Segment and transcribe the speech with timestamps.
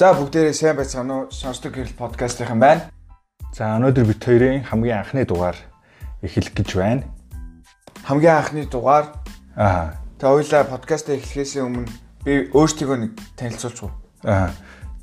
[0.00, 1.24] За бүгдээрээ сайн байцгаана уу?
[1.28, 2.88] Сонсдог гэрэл подкастынхан байна.
[3.52, 5.60] За өнөөдөр бид хоёрын хамгийн анхны дугаар
[6.24, 7.04] эхлэх гэж байна.
[8.08, 9.12] Хамгийн анхны дугаар
[9.60, 10.00] Аа.
[10.16, 11.84] Тэ хоёлаа подкастаа эхлэхээс өмнө
[12.24, 13.92] би өөртөө нэг танилцуулж уу.
[14.24, 14.48] Аа.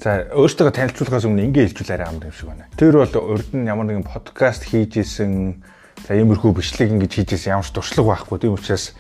[0.01, 2.65] За өөртөө танилцуулахаас өмнө ингэ хэлжүүл арай амд юм шиг байна.
[2.73, 5.61] Тэр бол урд нь ямар нэгэн подкаст хийж исэн
[6.09, 8.49] за иймэрхүү бичлэг ингэж хийж исэн ямар ч туршлага байхгүй.
[8.49, 8.97] Тийм учраас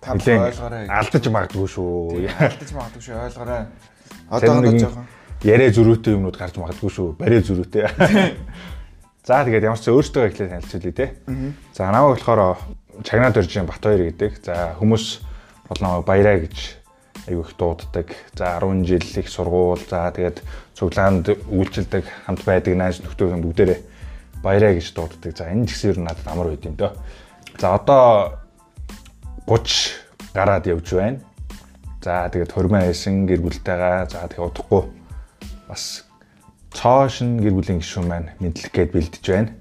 [0.00, 0.88] Та ойлгоорой.
[0.88, 2.32] алдаж магадгүй шүү.
[2.32, 3.68] Алдаж магадгүй шүү ойлгоорой.
[4.32, 7.12] Одоо одоо жоохон Яриа зөрүүтэй юмнууд гарч магадгүй шүү.
[7.14, 7.86] Бариа зөрүүтэй.
[9.28, 11.06] За тэгээд ямар ч өөртөө эхлээд танилцуулъя те.
[11.70, 12.58] За намайг болохоор
[13.06, 14.42] Чагнаад Дөржин Батбаяр гэдэг.
[14.42, 15.22] За хүмүүс
[15.70, 16.56] бол намайг Баяраа гэж
[17.30, 18.10] аягүй их дууддаг.
[18.34, 19.86] За 10 жил их сургууль.
[19.86, 20.42] За тэгээд
[20.74, 23.78] цуглаанд үйлчилдэг хамт байдаг найз нөхдөд бүгдээрээ
[24.42, 25.38] Баяраа гэж дууддаг.
[25.38, 26.98] За энэ ч гэсэн ер нь надад амар байд юм дөө.
[27.62, 28.42] За одоо
[29.46, 31.22] 30 гараад явж байна.
[32.02, 34.97] За тэгээд хормоо хийсэн гэр бүлтэйгээ за тэгээд удахгүй
[35.68, 36.08] бас
[36.72, 39.52] цоошин гэр бүлийн гишүүн маань мэдлэг гээд бэлдэж байна.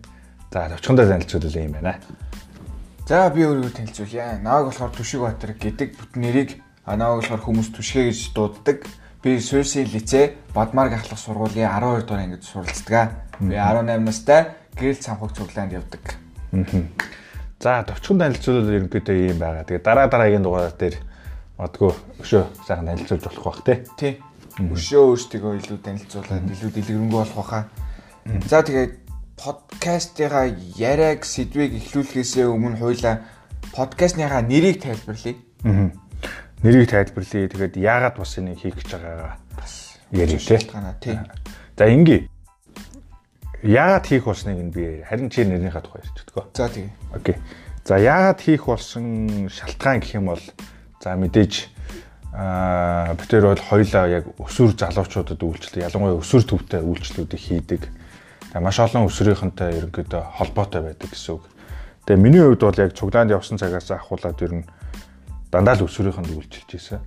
[0.51, 1.99] За товчхондоо танилцуулъя юм байна.
[3.07, 4.39] За би өөрийгөө танилцуулъя.
[4.43, 6.49] Нааг болохоор Түшиг Батар гэдэг бүтэн нэрийг
[6.83, 8.83] нааг болохоор хүмүүс Түшгэ гэж дууддаг.
[9.23, 13.15] Би Суйсын лицей Бадмар гахлах сургуулийн 12 дугаар ангид суралцдаг.
[13.39, 16.03] Би 18 настай гэрэл цамхаг цуглаанд явдаг.
[17.59, 19.63] За товчхон танилцуулал ерөнхийдөө ийм байгаа.
[19.63, 20.95] Тэгээд дараа дараагийн дугаар дээр
[21.57, 21.91] магадгүй
[22.21, 23.77] өшөө сайхан танилцуулж болох бах тий.
[23.97, 24.13] Тий.
[24.57, 27.63] Өшөө өөртөө илүү танилцуулаад илүү дэлгэрэнгүй болох байхаа.
[28.49, 28.93] За тэгээд
[29.37, 33.21] подкастыгаа яриаг сэдвийг эхлүүлэхээс өмнө хоёлаа
[33.77, 35.37] подкастныхаа нэрийг тайлбарлая.
[35.61, 35.93] Аа.
[36.65, 37.45] Нэрийг тайлбарлая.
[37.45, 39.37] Тэгээд яагаад бас энийг хийх гэж байгаагаа
[40.11, 40.57] ярив тий.
[41.01, 41.17] Тий.
[41.77, 42.25] За ингээ.
[43.61, 46.45] Яагаад хийх болсныг нь би харин чи нэрнийхээ тухай ярьж өгдөгөө.
[46.57, 46.89] За тэгээ.
[47.13, 47.35] Окей.
[47.85, 50.41] За яагаад хийх болсон шалтгаан гэх юм бол
[51.01, 51.69] за мэдээж
[52.33, 57.81] аа битэр бол хоёлаа яг өсвөр залуучуудад үйлчлэл ялангуяа өсвөр төвтэй үйлчлэлүүдийг хийдэг.
[58.51, 61.43] Тэгээ маш олон өсвөрийнхэнтэй ерөнхийдөө холбоотой байдаг гэсэн үг.
[62.07, 64.65] Тэгээ миний хувьд бол яг цуглаанд явсан цагаас ахуулаад ер нь
[65.51, 67.01] дандаа л өсвөрийнхэнд үйлчилж ийсэн.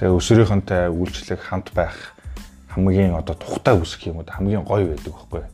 [0.00, 2.16] Тэгээ өсвөрийнхэнтэй үйлчлэх хамт байх
[2.72, 5.44] хамгийн одоо тухтай үсэх юм уу хамгийн гоё байдаг байхгүй.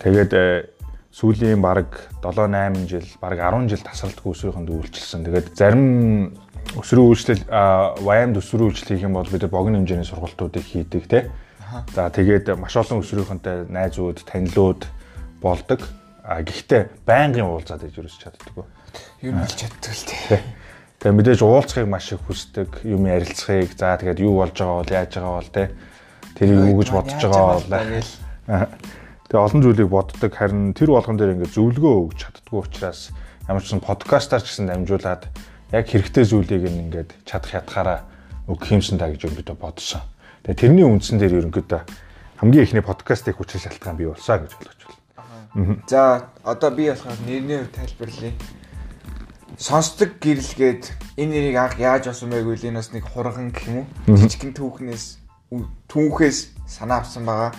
[0.00, 0.70] Тэгээд э,
[1.12, 5.24] сүүлийн баг 7 8 жил баг 10 жил тасралтгүй өсвөрийнхэнд үйлчилсэн.
[5.26, 6.34] Тэгээд зарим
[6.72, 7.42] өсвөрийн үйлчлэл
[8.00, 11.30] ваямд өсвөрийн үйлчлэл хийх юм бол бид богино хэмжээний сургалтуудыг хийдэг те.
[11.94, 14.86] За тэгээд маш олон өсвөрийнхэнтэй найзууд, танилуд
[15.42, 15.80] болдог.
[16.24, 18.64] А гэхдээ байнгын уулзаад иж юус чаддаггүй.
[19.28, 20.40] Юу хэлж чаддаг л тий.
[21.04, 23.76] Тэгээ мэдээж уулзахыг маш их хүсдэг, юм ярилцахыг.
[23.76, 25.64] За тэгээд юу болж байгаа бол яаж байгаа бол те.
[26.32, 27.68] Тэр юу гэж бодож байгаа бол.
[29.28, 33.12] Тэгээ олон зүйлийг боддог харин тэр болгон дээр ингээд зөвлөгөө өгч чаддгүй учраас
[33.44, 35.28] ямар ч сан подкастаар ч гэсэн дамжуулаад
[35.74, 38.06] яг хэрэгтэй зүйлийг нь ингээд чадах ятгаараа
[38.46, 40.06] өгөх юмсан та гэж өнгөдөө бодсон.
[40.46, 41.82] Тэгээ тэрний үндсэн дээр ерөнхийдөө
[42.38, 45.82] хамгийн ихний подкастыг хүчил шалтгаан бий болсаа гэж болгож байна.
[45.90, 48.32] За одоо би болохоор нэрний хувь тайлбарлая.
[49.58, 50.84] Сонсдог гэрэлгээд
[51.18, 52.54] энэ нэрийг анх яаж авсан байг вэ?
[52.70, 54.14] Энэ бас нэг хурган гэх юм уу?
[54.14, 55.04] Жижигхэн түүхнээс
[55.90, 56.38] түүхээс
[56.70, 57.50] санаа авсан байгаа.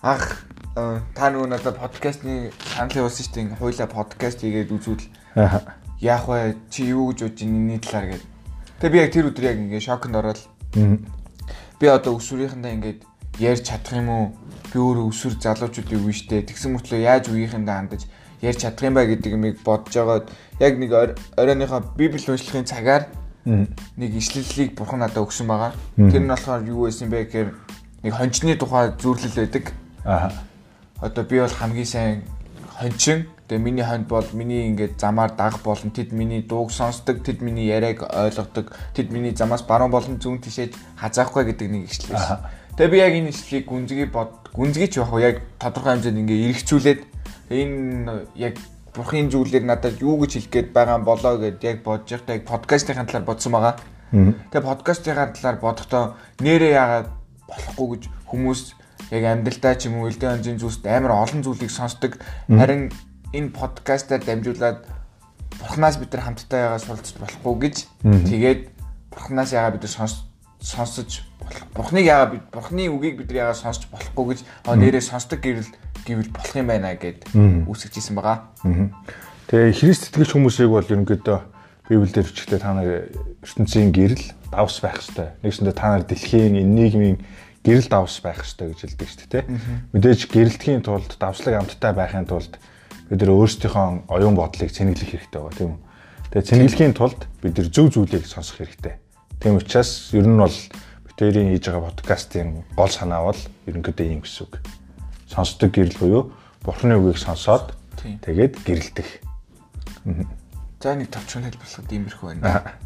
[0.00, 0.44] Анх
[0.76, 3.56] э, та нөгөө надад подкастны санал явуулсан шүү дээ.
[3.60, 5.04] Хойлоо подкаст хийгээд үзвэл
[5.36, 5.60] Аа.
[6.00, 6.56] Яах вэ?
[6.70, 8.24] Чи юу гэж бодож байна энэний талаар гээд.
[8.80, 10.40] Тэгээ би яг тэр өдөр яг ингээ шоконд ороод
[11.80, 13.00] би одоо өсвөрийнхөндөө ингээд
[13.40, 14.24] ярьж чадах юм уу?
[14.72, 16.44] Би өөрөө өсвөр залуучууд юу штэ.
[16.48, 18.02] Тэгсэн мөртлөө яаж үеийнхэндээ хандаж
[18.40, 20.26] ярьж чадах юм ба гэдэг юмыг бодож байгаад
[20.60, 20.90] яг нэг
[21.36, 23.08] оройныхоо библи уншлахын цагаар
[23.44, 25.72] нэг ишлэлийг бурхан надад өгсөн байгаа.
[25.96, 27.48] Тэр нь болохоор юу байсан бэ гэхээр
[28.04, 29.64] нэг хончны тухай зүйрлэл байдаг.
[30.04, 30.32] Аа.
[31.00, 32.22] Одоо би бол хамгийн сайн
[32.76, 33.26] хончин.
[33.50, 37.66] Тэгээ миний хонд бол миний ингээд замаар дагах болон тэд миний дууг сонсдог, тэд миний
[37.66, 42.46] яриаг ойлгодог, тэд миний замаас баруун болон зүүн тишээж хазаахгүй гэдэг нэг байсан.
[42.78, 47.00] Тэгээ би яг энэ ишлэлийг гүнзгий бод гүнзгий ч яг яг тодорхой хэмжээнд ингээ эргцүүлээд
[47.50, 48.54] энэ яг
[48.94, 52.46] бурхын зүйлээр надад юу гэж хэлэх гээд байгаа юм болоо гэд яг бодож байхдаа яг
[52.46, 53.74] подкастын талаар бодсон байгаа.
[54.14, 57.08] Тэгээ подкастын талаар бодохдоо нэрээ яагаад
[57.50, 58.60] болохгүй гэж хүмүүс
[59.10, 62.14] яг амьдралдаа ч юм уу элдэн хонжийн зүйлс амар олон зүйлийг сонсдог.
[62.46, 62.94] Харин
[63.32, 64.86] энэ подкастаар дамжуулаад
[65.60, 67.76] бурхнаас бид нар хамтдаа яагаад суралцж болохгүй гэж
[68.26, 68.60] тэгээд
[69.10, 70.14] бурхнаас яагаад бид нар сонс
[70.60, 75.40] сонсож болох бурхныг яагаад бид бурхны үгийг бид нар яагаад сонсож болохгүй гэж нэрээ сонсдог
[75.40, 75.70] гэвэл
[76.04, 77.24] гэвэл болох юм байна гэд
[77.66, 78.50] үсгэж исэн байгаа.
[79.48, 81.38] Тэгээ Христ итгэж хүмүүсийг бол ерөнхийдөө
[81.90, 83.10] Библиэлд өчигдөө та нар
[83.42, 85.34] ертөнцийн гэрэл давс байх ёстой.
[85.42, 87.18] Нэгсэндээ та нар дэлхийн энэ нийгмийн
[87.66, 89.44] гэрэл давс байх ёстой гэж хэлдэг шүү дээ.
[89.90, 92.62] Мэдээж гэрэлтгийн тулд давслаг амттай байхын тулд
[93.10, 95.80] бид нар өөрсдийнхөө оюун бодлыг цэнэглэх хэрэгтэй байгаа тийм үү.
[96.30, 98.94] Тэгээ цэнэглэхийн тулд бид нар зөв зүйлийг сонсох хэрэгтэй.
[99.42, 104.22] Тийм учраас ер нь бол бид битэрийн хийж байгаа подкастын гол санаа бол ерөнхийдөө ийм
[104.22, 104.62] гэсэн үг.
[105.26, 106.22] Сонсдог гэрэл буюу
[106.62, 109.10] бурхны үгийг сонсоод тэгээд гэрэлдэх.
[110.78, 112.78] За нэг товчхон хэлбэлсэд иймэрхүү байна.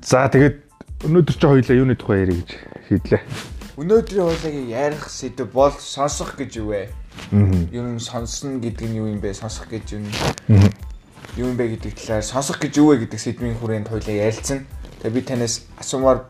[0.00, 0.62] За тэгээд
[1.04, 2.50] өнөөдөр чи хоёлаа юуны тухай ярих гэж
[2.86, 3.22] хийдлээ.
[3.76, 6.88] Өнөөдрийн хоёлагийг ярих сэдв бол сонсох гэж юу вэ?
[7.32, 9.32] Юу юм сонсно гэдэг нь юу юм бэ?
[9.32, 10.04] Сонсох гэж юм.
[11.36, 14.66] Юу юм бэ гэдэг талаар сонсох гэж юу вэ гэдэг сэдвийн хүрээнд хоёлаа ярилцсан.
[15.00, 16.28] Тэгээ би танаас асуумаар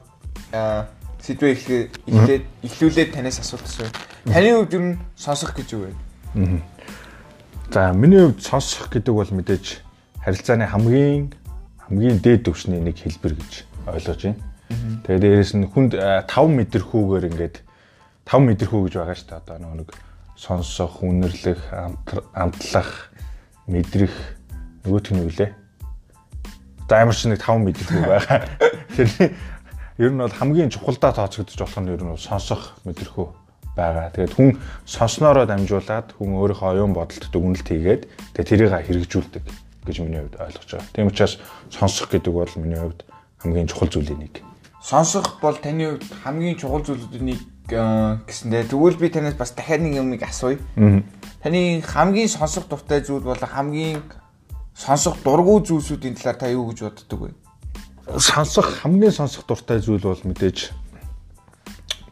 [1.22, 3.90] сэдвээ эхлээд эхлүүлээд танаас асуулт асууя.
[4.26, 4.84] Таны хувьд юу
[5.18, 6.62] сонсох гэж юу вэ?
[7.74, 9.82] За миний хувьд сонсох гэдэг бол мэдээж
[10.22, 11.34] харилцааны хамгийн
[11.86, 13.52] хамгийн дээд түвшний нэг хэлбэр гэж
[13.90, 14.40] ойлгож байна.
[15.02, 17.56] Тэгээ дээрэс нь хүнд 5 мэдрэхүүгээр ингээд
[18.24, 19.40] 5 мэдрэхүү гэж байгаа шүү дээ.
[19.42, 19.90] Одоо нэг
[20.42, 21.70] сонсох, үнэрлэх,
[22.34, 23.14] амтлах,
[23.70, 24.10] мэдрэх
[24.82, 25.54] нөгөөх нь юу лээ?
[26.90, 28.42] За ямар ч нэг 5 мэдрэхүү байгаа.
[28.98, 29.32] Тэгэхээр
[30.02, 33.26] ер нь бол хамгийн чухалдаа тооцогдож болох нь ер нь сонсох мэдрэхүү
[33.78, 34.10] байгаа.
[34.10, 38.02] Тэгээд хүн сонсноороо дамжуулаад хүн өөрийнхөө оюун бодолд дүгнэлт хийгээд
[38.34, 39.44] тэгээд тэрийг хэрэгжүүлдэг
[39.86, 40.92] гэж миний хувьд ойлгож байгаа.
[40.92, 41.38] Тийм учраас
[41.70, 43.06] сонсох гэдэг бол миний хувьд
[43.40, 44.42] хамгийн чухал зүйлийн нэг.
[44.82, 47.40] Сонсох бол таны хувьд хамгийн чухал зүйлүүдийн нэг
[47.72, 50.58] гэсэндээ тэгвэл би танаас бас дахиад нэг юмыг асууя.
[51.42, 54.02] Таны хамгийн сонсох дуртай зүйл бол хамгийн
[54.76, 57.30] сонсох дургүй зүйлсүүдийн талаар та юу гэж боддог вэ?
[58.18, 60.70] Сонсох хамгийн сонсох дуртай зүйл бол мэдээж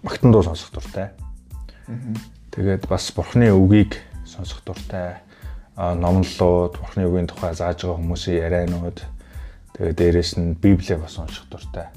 [0.02, 1.12] магтан дуу сонсох дуртай.
[2.50, 5.22] Тэгээд бас бурхны үгийг сонсох дуртай
[5.80, 8.98] номлолууд, Бурхны үгийн тухай зааж байгаа хүмүүсийн ярианууд
[9.72, 11.88] тэгээ дээрэс нь Библийг бас унших дуртай.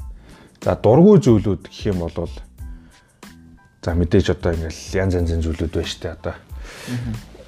[0.64, 2.32] За дургүй зүйлүүд гэх юм бол
[3.84, 6.36] за мэдээж одоо ингээл янз янзын зүйлүүд байна штэ одоо.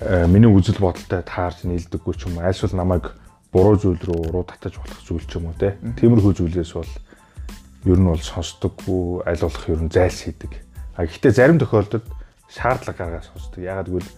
[0.03, 3.15] Аа миний үзэл бодолтой таарч нийлдэггүй ч юм уу альшвал намайг
[3.55, 5.79] буруу зүйл рүү уруу татаж болох зүйл ч юм уу те.
[5.95, 6.91] Тиймэрхүү зүйлээс бол
[7.87, 10.51] ер нь бол сонсдоггүй аль болох ер нь зайлсхийдэг.
[10.99, 12.03] А гэхдээ зарим тохиолдолд
[12.51, 13.63] шаардлага гаргаж сонсдог.
[13.63, 14.11] Ягаад гэвэл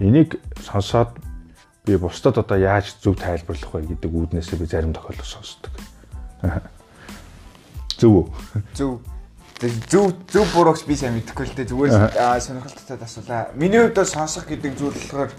[0.00, 1.12] энийг сонсоод
[1.84, 5.72] би бусдад одоо яаж зөв тайлбарлах вэ гэдэг үүднээсээ би зарим тохиолдолд сонсдог.
[8.00, 8.26] Зөв үү?
[8.72, 9.04] Зөв.
[9.60, 11.68] Зөв зөв бурууч би сайн мэдэхгүй л дээ.
[11.68, 11.92] Зүгээр
[12.40, 13.52] сонирхолтой асуулаа.
[13.52, 15.30] Миний хувьд сонсох гэдэг зүйл болохоор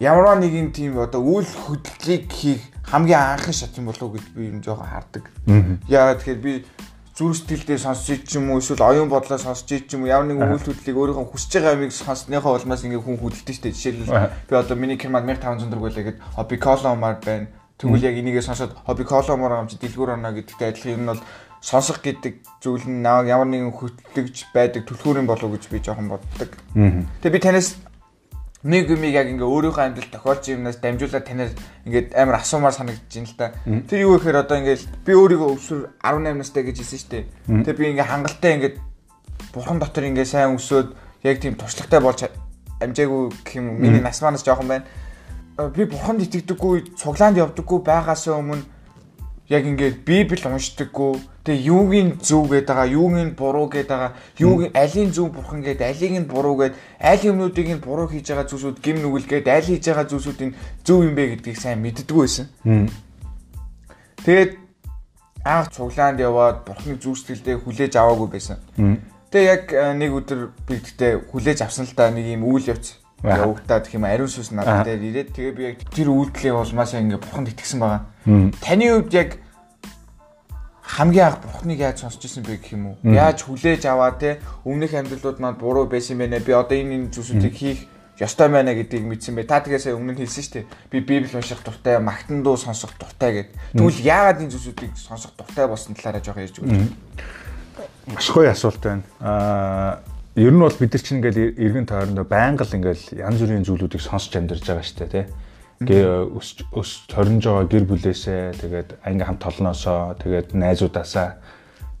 [0.00, 4.48] ямар нэгэн тийм одоо үйл хөдлөлийг хийх хамгийн анхны шат юм болов уу гэж би
[4.48, 5.28] юм жоохон хардаг.
[5.92, 6.52] Яагаад тэгэхээр би
[7.12, 10.56] зүрх сэтгэлдээ сонсч ч юм уу эсвэл оюун бодлоо сонсч ч юм уу ямар нэгэн
[10.56, 13.76] үйл хөдлөлийг өөрийнхөө хүсэж байгаа юмыг сонсныхоо улмаас ингээ хүн хөдөлдөг шүү дээ.
[13.76, 17.46] Жишээлбэл би одоо миний кермад 1500 төгрөг байлаа гэд хобби коломар байна.
[17.78, 21.22] Тэгвэл яг энийгээ сонсоод хобби коломор амч дэлгүүр оноо гэдэгтэй адилхан юм нь бол
[21.64, 26.50] сонсох гэдэг зүйл нь ямар нэгэн хөтлөгж байдаг түлхүүрийн болов гэж би жоохон боддог.
[27.24, 27.74] Тэгээ би танаас
[28.64, 31.52] нэг юм яг ингээ өөрийнхөө амьдрал тохиолж юмнаас дамжуулаад танаар
[31.84, 33.52] ингээд амар асуумаар санагдаж байна л да.
[33.88, 37.24] Тэр юу гэхээр одоо ингээл би өөрийгөө өвсөр 18 настай гэж хэлсэн шүү дээ.
[37.64, 38.76] Тэгээ би ингээ хангалттай ингээд
[39.52, 40.96] бурхан дотор ингээ сайн өсөөд
[41.28, 42.24] яг тийм туршлагатай болж
[42.80, 44.84] амжаагүй гэх юм миний нас манаас жоохон байна.
[45.54, 48.66] Би бурханд итгэдэггүй, цуглаанд явдаггүй байгаасаа өмнө
[49.48, 55.12] яг ингээд библ уншдаггүй тэгээ юугийн зөв гэдэг байгаа юугийн буруу гэдэг байгаа юугийн алийн
[55.12, 58.98] зөв бурхан гэдэг алийг нь буруу гэдэг аль юмнуудыг нь буруу хийж байгаа зүйлсүүд гим
[59.04, 60.52] нүгэл гэдэг аль хийж байгаа зүйлсүүдийн
[60.82, 62.46] зөв юм бэ гэдгийг сайн мэддэггүй байсан.
[64.24, 64.52] Тэгээд
[65.44, 68.58] анх цуглаанд яваад бурханы зүг сэтгэлдээ хүлээж аваагүй байсан.
[69.28, 69.64] Тэгээ яг
[70.00, 74.04] нэг өдөр би тэгтээ хүлээж авсан л да нэг юм үйл явц явагдаад гэх юм
[74.04, 78.04] ариун сүс надад дээр ирээд тэгээ би яг тэр үйлдэлээ улмаасаа ингээ бурханд итгэсэн байгаа.
[78.60, 79.30] Таны хувьд яг
[80.84, 82.96] хамгийн анх бурхныг яаж сонсч ирсэн бэ гэх юм уу?
[83.02, 86.38] Яаж хүлээж аваа те өмнөх амьдралууд маань буруу байсан байна.
[86.38, 87.80] Би одоо энэ энэ зүйлсүүдийг хийх
[88.20, 89.48] ёстой байна гэдгийг мэдсэн бай.
[89.48, 90.66] Та тэгээс өмнө нь хэлсэн шүү дээ.
[90.92, 93.50] Би Библи унших дуртай, магтан дуу сонсох дуртай гэд.
[93.74, 98.14] Тэгвэл яагаад энэ зүйлсүүдийг сонсох дуртай болсон талаараа жоох ярьж өгөөч.
[98.14, 99.02] Маш гоё асуулт байна.
[99.18, 103.62] Аа ер нь бол бид нар чинь ингээл эргэн тойрондоо байнга л ингээл янз бүрийн
[103.62, 105.26] зүйлүүдийг сонсч амьдарч байгаа шүү дээ тий.
[105.86, 111.38] Гээ өс өс торнж байгаа гэр бүлээсээ тэгээд анги хамт толноосоо тэгээд найзуудаасаа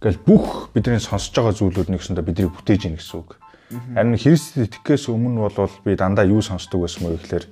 [0.02, 3.38] ингээл бүх бидний сонсож байгаа зүйлүүд нэгсэндээ бидний бүтээж ийн гэсэн үг.
[3.94, 7.46] Харин Христэд итгэхээс өмнө бол би дандаа юу сонсдог байсан мө гэхээр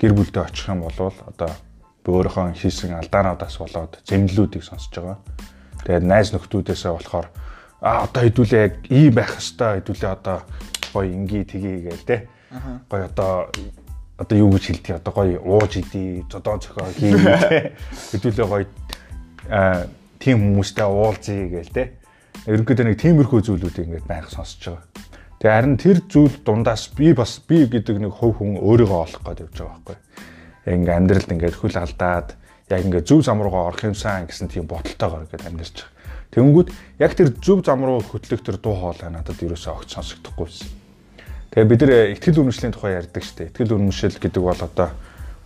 [0.00, 1.52] гэр бүлдээ очих юм бол одоо
[2.04, 5.18] өөрийнхөө хийсэн алдаануудаас болоод зэмлэлүүдийг сонсож байгаа.
[5.84, 7.28] Тэгээд найз нөхдүүдээсээ болохоор
[7.84, 10.38] а одоо хэдүүлээ яг ийм байх хэвээр хэдүүлээ одоо
[10.88, 12.16] гоё инги тгий гээл те.
[12.88, 13.52] Гоё одоо
[14.16, 17.76] одоо юу гэж хэлдэг одоо гоё ууж идий зодоо цохоо хий те.
[18.16, 18.64] Хэдүүлээ гоё
[19.52, 19.84] а
[20.16, 21.84] тийм хүмүүстэй уулзъя гээл те.
[22.48, 24.88] Ерөнхийдөө нэг тиймэрхүү зүйлүүдийг ингээд байх сонсож байгаа.
[25.44, 29.44] Тэгээ харин тэр зүйл дундаас би бас би гэдэг нэг хувь хүн өөрийгөө олох гээд
[29.44, 29.96] явж байгаа байхгүй.
[30.72, 32.28] Ингээ амьдралд ингээд хөл алдаад
[32.72, 35.93] яг ингээд зөв зам руугаа орох юмсан гэсэн тийм бодолтойгоор ингээд амьдарч байгаа.
[36.34, 40.68] Тэнгүүд яг тэр зөв зам руу хөтлөх тэр дуу хоолой надад ерөөсөө огт сонсогдохгүй байсан.
[41.54, 43.48] Тэгээ бид нэр ихтгэл үнэмшлийн тухай ярьдаг шүү дээ.
[43.54, 44.90] Ихтгэл үнэмшил гэдэг бол одоо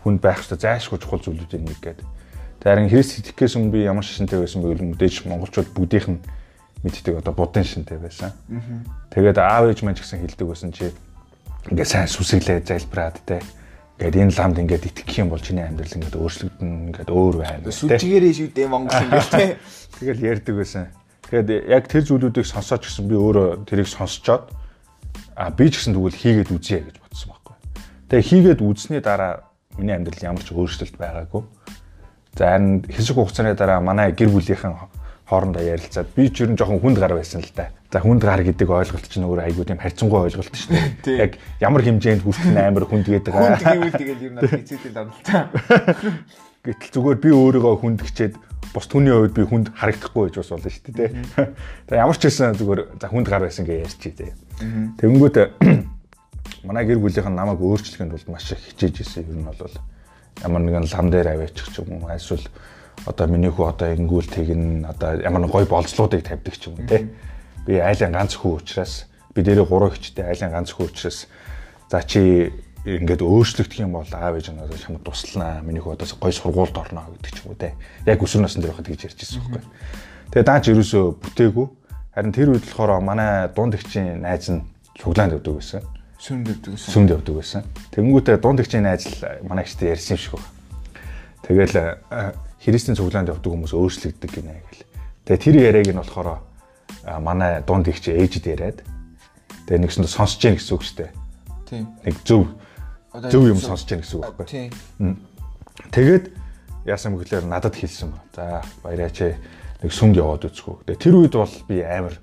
[0.00, 2.07] хүнд байх ёстой зайлшгүй чухал зүйлүүдийн нэг гэдэг.
[2.64, 6.21] Харин Христ итгэхээс өмнө би ямар шинтэй байсан бэ гэвэл мэдээж монголчууд бүгдийнх нь
[6.83, 8.33] мэддэг одоо будын шинтэй байсан.
[9.12, 10.88] Тэгээд аав ээж маань ч гэсэн хэлдэг байсан чи
[11.71, 13.45] ингээд сайн сүсэглээ залбираад те
[13.99, 17.67] Ингээд энэ ламд ингээд итгэх юм бол чиний амьдрал ингээд өөрчлөгдөн ингээд өөр байна.
[17.67, 19.50] Сүлжгээрээ шүү дээ Монгол ингээд тий.
[19.99, 20.87] Тэгэл ярьдаг байсан.
[21.26, 24.55] Тэгээд яг тэр зүйлүүдийг сонсоод ч гэсэн би өөрөө тэрийг сонсчоод
[25.35, 27.57] а би ч гэсэн тэгвэл хийгээд үзье гэж бодсон байхгүй.
[28.07, 31.43] Тэгээ хийгээд үзсний дараа миний амьдрал ямар ч өөрчлөлт байгаагүй.
[32.38, 34.78] За харин хэсэг хугацааны дараа манай гэр бүлийнхэн
[35.28, 37.68] хоорондоо ярилцаад би ч ер нь жоохон хүнд гар байсан л да.
[37.92, 41.20] За хүнд гар гэдэг ойлголт чинь өөр айгуу тийм харьцангуй ойлголт шүү дээ.
[41.20, 43.32] Яг ямар хэмжээнд хүрэх нь амар хүнд гэдэг.
[43.37, 45.44] Хүнд гэвэл тэгэл ер нь хэцээтэй давналтай.
[46.68, 48.35] Гэтэл зүгээр би өөрийгөө хүнд гिचээд
[48.73, 51.11] бус түүний хувьд би хүнд харагдахгүй гэж бас болно шүү дээ.
[51.88, 54.32] Тэгээ ямар ч байсан зүгээр за хүнд гар байсан гэж ярьчих тий.
[55.00, 55.37] Тэнгүүт
[56.68, 59.25] манай гэр бүлийнх нь намайг өөрчлөхийн тулд маш их хичээж ирсэн.
[59.28, 59.76] Ер нь бол
[60.44, 62.44] ямар нэгэн лам дээр аваачих ч юм уу эсвэл
[63.07, 66.87] одоо миний хүү одоо ингүүл тэгнэ одоо ямар нэг гой болцлуудыг тавьдаг ч юм уу
[66.88, 67.09] тий
[67.67, 71.28] би айлын ганц хүү учраас би дээрээ гурван хүчтэй айлын ганц хүү учраас
[71.90, 72.50] за чи
[72.97, 75.61] ингээд өөрчлөгдөх юм бол аав ээж надад чамд туслана.
[75.61, 77.75] Миний хүү одоо гой сургуульд орно гэдэг ч юм уу те.
[78.07, 79.62] Яг өсвөр насны дээр байхад гэж ярьж ирсэн байхгүй.
[80.33, 81.67] Тэгээ даач ерөөсөө бүтээгүй.
[82.14, 84.64] Харин тэр үед болохоор манай дунд ихчийн найз нь
[84.97, 85.83] цуглаанд өгдөг байсан.
[86.17, 86.93] Сүмд өгдөг байсан.
[86.95, 87.62] Сүмд өгдөг байсан.
[87.93, 90.49] Тэнгүүтээ дунд ихчийн найз л манай ихтэй ярьсан юм шиг байна.
[91.45, 91.75] Тэгэл
[92.62, 94.84] христийн цуглаанд явдаг хүмүүс өөрчлөгддөг гинэ гэл.
[95.26, 96.42] Тэгээ тэр яриаг нь болохоор
[97.20, 98.82] манай дунд их чи ээжд яриад
[99.68, 101.10] тэгээ нэгсэнд сонсож гин гэсэн үг шүү дээ.
[101.68, 101.84] Тийм.
[102.02, 102.42] Нэг зөв
[103.30, 104.46] зөв юм сонсож гин гэсэн үг байхгүй.
[104.98, 105.16] Тийм.
[105.92, 106.24] Тэгээд
[106.88, 108.20] яасан гэхээр надад хэлсэн ба.
[108.34, 109.38] За баяраач
[109.84, 110.88] нэг сүмд яваад үзгүү.
[110.88, 112.16] Тэгээ тэр үед бол би амар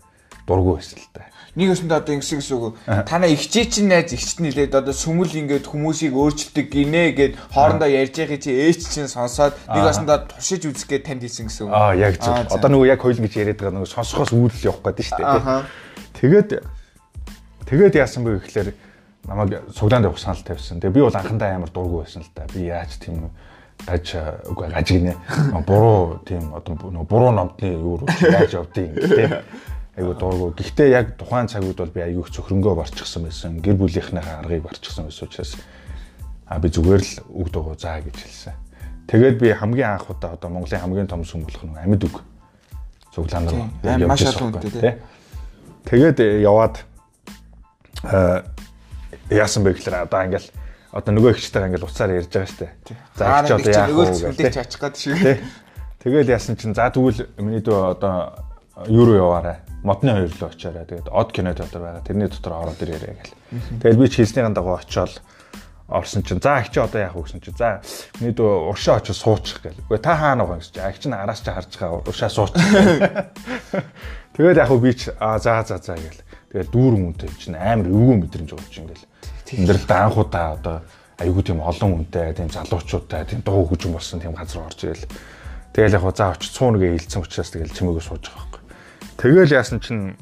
[0.47, 1.07] дургу байсан л
[1.55, 2.75] нэг өсөнд одоо ингэсэн гэсэн үг.
[2.83, 8.15] Танаа ихчээ чинь найз ихчт нилээд одоо сүмэл ингээд хүмүүсийг өөрчилдөг гинэ гэд хоорондоо ярьж
[8.19, 11.71] байгаа чи ээч чинь сонсоод нэг өсөндөө туршиж үзэх гээд танд хэлсэн гэсэн үг.
[11.71, 12.35] Аа яг зөв.
[12.51, 15.63] Одоо нөгөө яг хоёул гэж яриад байгаа нөгөө сонсохоос үүдэл явах гээд шүү дээ.
[16.19, 16.49] Тэгээд
[17.71, 18.69] тэгээд яасан бэ гэхээр
[19.31, 20.83] намайг цуглаанд явах санал тавьсан.
[20.83, 22.43] Тэгээ би бол анхандаа амар дургу байсан л да.
[22.51, 23.31] Би яаж тийм
[23.87, 24.15] гаж
[24.51, 25.15] үгүй гаж гинэ.
[25.67, 26.75] Буруу тийм одоо
[27.07, 29.31] буруу номтны юу яаж явдгийг тийм
[29.95, 30.53] айгуу дургу.
[30.59, 33.63] Гэхдээ яг тухайн цаг үед бол би айгуух цөхрөнгөө барчихсан байсан.
[33.63, 35.55] Гэр бүлийнхнийхээ аргыг барчихсан байсан учраас
[36.45, 38.55] а би зүгээр л үг дуугаа заа гэж хэлсэн.
[39.07, 42.19] Тэгээд би хамгийн анх удаа одоо Монголын хамгийн том сүм болох нь амьд үг
[43.15, 44.99] цуглаан руу явж байсан.
[45.87, 46.83] Тэгээд э, яваад
[49.31, 50.49] яасан бэ гэхээр одоо ингээл
[50.91, 52.67] одоо нөгөө ихчтэйгээ ингээл уцаар ярьж байгаа штэ.
[53.15, 55.39] За ихч одоо яах вэ гэж ачих гээд шиг.
[56.03, 58.43] Тэгэл яасан чинь за тэгвэл миний дөө одоо
[58.91, 62.01] юу руу яваарай модны хоёр руу очиараа тэгээд од кино театр байгаа.
[62.01, 63.33] Тэрний дотор ороод ирээрэй гэл.
[63.85, 65.21] Тэгэл би ч хэлснийхэн дагуу очиод
[65.87, 67.85] орсон чинь за агч одоо яах вэ гэсэн чинь за
[68.17, 69.77] миний дөө уршаа очиж суучих гэл.
[69.85, 72.65] Үгүй та хаана байгаа гэсэн чинь агч нь араас чи харж байгаа уршаа суучих.
[74.33, 76.25] Тэгээд яг би ч а за за за гэл.
[76.49, 79.05] Тэгээд дүүрэн үнтэй чинь амар өвгөө мэдрэмж болж ингээл.
[79.53, 80.77] Амьдралдаа анх удаа одоо
[81.21, 85.05] айгүй тийм олон үнтэй тийм залуучуудтай тийм дуу хөгжим болсон тийм газар орж ирэл.
[85.77, 88.54] Тэгэл яг за очиж цуунгээ хилцсэн учраас тэгэл чимээгөө сууж байгаа
[89.17, 90.15] Тэгэл яасан чинь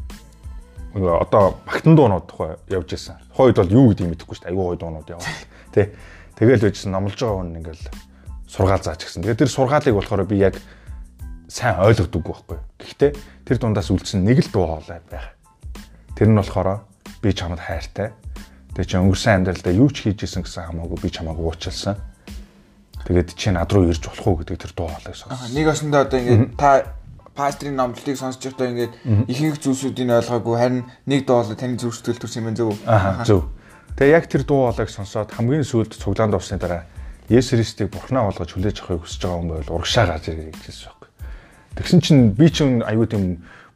[0.94, 3.18] одоо багтан дуунууд тухай явж исэн.
[3.34, 4.54] Хойд бол юу гэдгийг мэдэхгүй шүү дээ.
[4.54, 5.26] Аюу хой дуунууд яваа.
[5.74, 5.94] Тэ.
[6.38, 7.86] Тэгэл байжсэн номлож байгаа хүн ингээл
[8.46, 9.26] сургаал заач гисэн.
[9.26, 10.62] Тэгээд тэр сургаалыг болохоор би яг
[11.50, 12.60] сайн ойлгодоггүй байхгүй.
[12.78, 13.12] Гэхдээ
[13.50, 15.34] тэр дундаас үлдсэн нэг л дуу хоолой байх.
[16.14, 16.86] Тэр нь болохоор
[17.22, 18.14] би чамд хайртай.
[18.78, 21.98] Тэгээ чи өнгөрсөн амьдралдаа юу ч хийж исэн гэсэн хамаагүй би чамааг уучлсан.
[23.06, 25.54] Тэгээд чи над руу ирж болох уу гэдэг тэр дуу хоолойг сонсон.
[25.54, 26.98] Нэг осондоо одоо ингээд та
[27.36, 28.94] пастрийн номлолтыг сонсож байхдаа ингээд
[29.28, 32.78] ихэнх зүйлсүүдийг ойлгоогүй харин нэг дуу бол таны зүрх сэтгэл төрсөн юм зөв.
[32.86, 33.50] Аа зөв.
[33.98, 36.86] Тэгээ яг тэр дуу хоолойг сонсоод хамгийн сүүлд цуглаанд уусны дараа
[37.30, 40.86] Есүс Христийг Бурхнаа болгож хүлээж авахыг хүсэж байгаа хүн байвал урагшаа гарч ирээ гэж хэлсэн
[40.92, 41.10] байхгүй.
[41.78, 43.24] Тэгсэн чинь би ч аюу тийм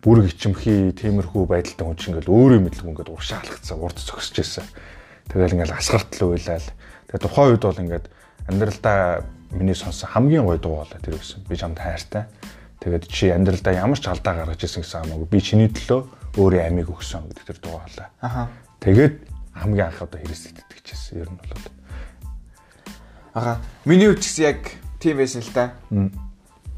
[0.03, 4.65] бүрэг ичимхий тиймэрхүү байдалтай хүн чинь ингээл өөрөө мэдлэг ингээд урагшаа алхацсан урд зогсож ирсэн.
[5.31, 6.67] Тэгэл ингээл асгартл уйлал.
[7.07, 8.05] Тэгээ тухайн үед бол ингээд
[8.51, 11.41] амьдралдаа миний сонсон хамгийн гоё дуу болоо тэр байсан.
[11.47, 12.27] Би чамд хайртай.
[12.79, 16.01] Тэгээд чи амьдралдаа ямар ч алдаа гаргаж ирсэн гэсэн хамаагүй би чиний төлөө
[16.37, 18.07] өөрийн амийг өгсөн гэдэг тэр дуу хоолой.
[18.21, 18.47] Аха.
[18.79, 19.15] Тэгээд
[19.57, 21.65] хамгийн анх одоо хэрэгсэд итгэжсэн ер нь бол.
[23.33, 23.57] Аха.
[23.85, 24.61] Миний үч гэсэн яг
[25.01, 25.73] тийм байсан л та.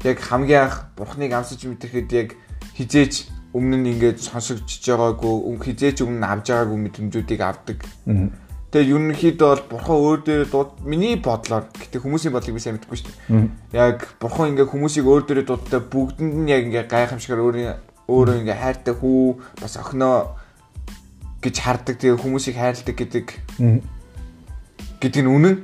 [0.00, 2.28] Яг хамгийн анх бурхныг амсаж мэдрэхэд яг
[2.80, 7.84] хизээч өмнө нь ингээд сонсогдож байгаагүй хизээч өмнө авж байгаагүй мэдрэмжүүдийг авдаг.
[8.70, 12.98] Тэгээд ерөнхийдөө бол бурхан өөр дээр дууд миний бодлоор гэтээ хүмүүсийн бодлыг би сайн мэдэхгүй
[13.02, 13.50] шүү дээ.
[13.74, 17.74] Яг бурхан ингээ хүмүүсийг өөр дээр дуудтай бүгдэнд нь яг ингээ гайхамшигар өөрийн
[18.06, 20.38] өөрөө ингээ хайртай хүү бас охиноо
[21.42, 21.98] гэж хардаг.
[21.98, 23.26] Тэгээ хүмүүсийг хайрладаг гэдэг
[25.02, 25.56] гэдэг нь үнэн.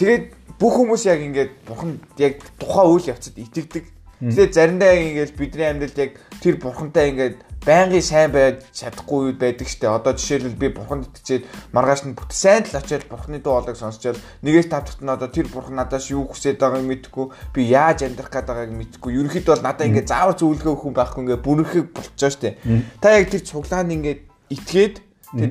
[0.00, 0.24] Тэгээд
[0.56, 3.84] бүх хүмүүс яг ингээд бурхан яг тухайн үйл явцад итгэдэг.
[4.20, 9.68] Тэгээд заримдаа яг ингээд бидний амьдралд яг тэр бурхантай ингээд байнгын сайн байж чадахгүй байдаг
[9.68, 9.92] штэ.
[9.92, 11.44] Одоо жишээлбэл би бурханд итгэжээд
[11.76, 15.28] маргааш нь бүт сайн л очиад бурханы дуу хоолойг сонсчоод нэгээс тав дахь нь одоо
[15.28, 19.10] тэр бурхан надаас юу хүсэж байгааг мэдэхгүй би яаж амьдрах гээд байгааг мэдэхгүй.
[19.12, 22.56] Ерөнхийдөө бол надаа ингээд заавар зөвлөгөө хүн байхгүй ингээд бүрэнхэг болчихоо штэ.
[23.04, 24.94] Та яг тэр цуглаанд ингээд итгээд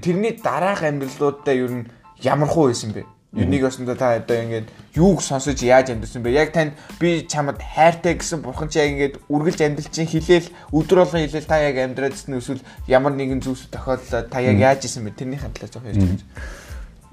[0.01, 1.89] тэрний дараах амьдралуудаа ер нь
[2.25, 3.05] ямар хуу байсан бэ?
[3.33, 6.33] Энийг осондоо та одоо ингээд юуг сонсож яаж амьдсан бэ?
[6.33, 11.05] Яг танд би чамд хайртай гэсэн бурхан чи яг ингээд үргэлж амьдэл чинь хилээл өдөр
[11.05, 15.13] болгон хилээл та яг амьдраадсэн эсвэл ямар нэгэн зүйлс тохиоллоо та яг яаж исэн бэ?
[15.13, 16.25] Тэрний хандлага жоох ярьж байна.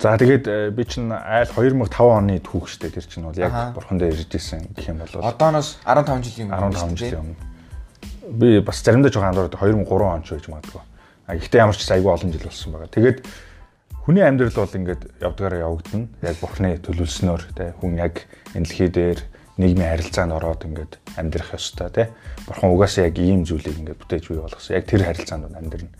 [0.00, 4.00] За тэгээд э, би чинь айл 2005 оны түүх штэ тэр чинь бол яг бурхан
[4.00, 7.56] дээр ирж исэн гэх юм бол одооноос 15 жилийн өмнө 15 жилийн өмнө
[8.28, 10.82] би бас заримдаа жоохон андуураад 2003 он ч байж магадгүй.
[11.26, 12.90] А гэхдээ ямар ч айгүй олон жил болсон байгаа.
[12.90, 13.18] Тэгээд
[14.07, 16.07] хүний амьдрал бол ингээд явдгаараа явагдана.
[16.23, 18.23] Яг бурхны төлөвлснөөр те хүн яг
[18.55, 19.19] энэ дэлхий дээр
[19.59, 22.15] нийгмийн харилцаанд ороод ингээд амьдрах ёстой те.
[22.47, 24.79] Бурхан угаасаа яг ийм зүйлийг ингээд бүтээж бий болгосон.
[24.79, 25.91] Яг тэр харилцаанд амьдрна.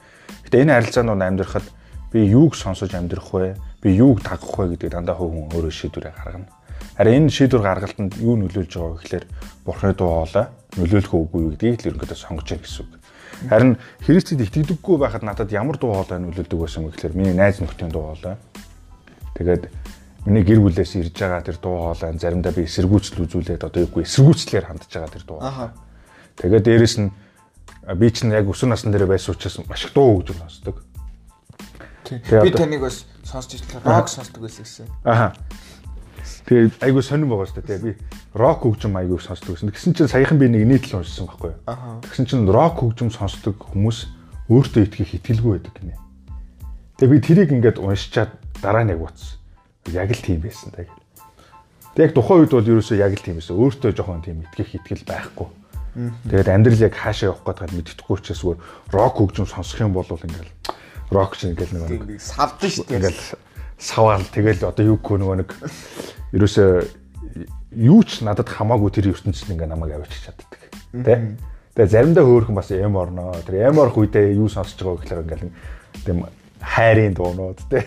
[0.47, 1.67] Гэтэ энэ харилцаанд амьдрахад
[2.15, 3.59] би юуг сонсож амьдрах вэ?
[3.83, 6.47] Би юуг дагах вэ гэдэг дандаа хүн өөрөө шийдвэрээ гаргана.
[6.95, 9.27] Харин энэ шийдвэр гаргалтанд юу нөлөөлж байгаа вэ гэхээр
[9.67, 10.47] бурхны дуу хоолой
[10.79, 12.96] нөлөөлөх үгүй юу гэдгийг л ерөнхийдөө сонгож яах гэсэн үг.
[13.49, 17.93] Харин Христэд итгэдэггүй байхад надад ямар дуу хоолой нөлөөлдөг байсан бэ гэхээр миний найз нөхдийн
[17.93, 18.37] дуу хоолой.
[19.37, 19.69] Тэгээд
[20.25, 24.67] миний гэр бүлээс ирж байгаа тэр дуу хоолой заримдаа би эсэргүүцэл үзүүлээд одоо юугүй эсэргүүцлээр
[24.67, 25.41] хандж байгаа тэр дуу.
[26.41, 27.13] Тэгээд дээрэс нь
[27.95, 30.83] би чинь яг өсвөр насны дээр байсан учраас маш их дуу хөгжим сонсдог.
[32.11, 33.83] Би таныг бас сонсч ирсэн.
[33.85, 34.87] Рок сонсдог байсан гэсэн.
[35.05, 35.35] Аа.
[36.47, 37.83] Тэгээ айгу сонирн байгаа шүү дээ.
[37.83, 37.93] Би
[38.39, 39.75] рок хөгжим айгу сонсдог гэсэн.
[39.75, 41.61] Тэгсэн чинь саяхан би нэг нийт л уншсан байхгүй юу.
[42.07, 43.99] Тэгсэн чинь рок хөгжим сонсдог хүмүүс
[44.47, 45.99] өөртөө итгэх итгэлгүй байдаг гинэ.
[47.03, 48.31] Тэгээ би тэрийг ингээд уншичаад
[48.63, 49.43] дараа нь яг утсан.
[49.91, 51.03] Яг л тийм байсан та гэл.
[51.99, 53.59] Тэг яг тухайн үед бол ерөөсөө яг л тийм байсан.
[53.59, 55.49] Өөртөө жоохон тийм итгэх итгэл байхгүй.
[56.31, 58.61] Тэгээд амьдрал яг хаашаа явах гээд мэддэхгүй учраас зүгээр
[58.95, 60.53] рок хөгжим сонсох юм бол ингээл
[61.11, 62.99] рок ч ингээл нэг савдсан шүү дээ.
[63.01, 63.21] Ингээл
[63.79, 65.51] саваал тэгэл одоо юу гэх нөгөө нэг
[66.33, 66.71] ерөөсөө
[67.77, 70.51] юу ч надад хамаагүй тэр ертөнцид ингээ намайг авчиж чаддаг.
[71.05, 71.37] Тэ?
[71.77, 73.37] Тэгээ заримдаа хөөхөн бас эм орноо.
[73.45, 75.53] Тэр эм орох үедээ юу сонсож байгаа гэхээр ингээл
[76.09, 76.19] тийм
[76.57, 77.85] хайрын дуунууд тэ.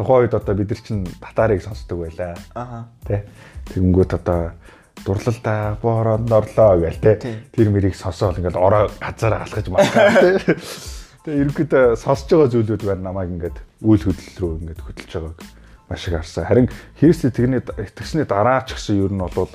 [0.00, 2.32] Тухайн үед одоо бид нар чинь татарыг сонсдог байлаа.
[2.56, 2.88] Аха.
[3.04, 3.28] Тэ.
[3.68, 4.56] Тэгэнгүүт одоо
[5.04, 7.44] дурлалдаа боороонд орлоо гээл тэ.
[7.52, 10.56] Тэр мэрийг сонсоол ингээл ороо газараа алхаж маскаа тэ.
[11.26, 15.38] Тэгээ ерөнхийдөө сонсож байгаа зүйлүүд байна намайг ингээд үйл хөдлөл рүү ингээд хөтлөж байгааг
[15.90, 16.46] маш их харсан.
[16.46, 16.70] Харин
[17.02, 19.50] Христ итгэний итгэсний дараа ч гэсэн ер нь бол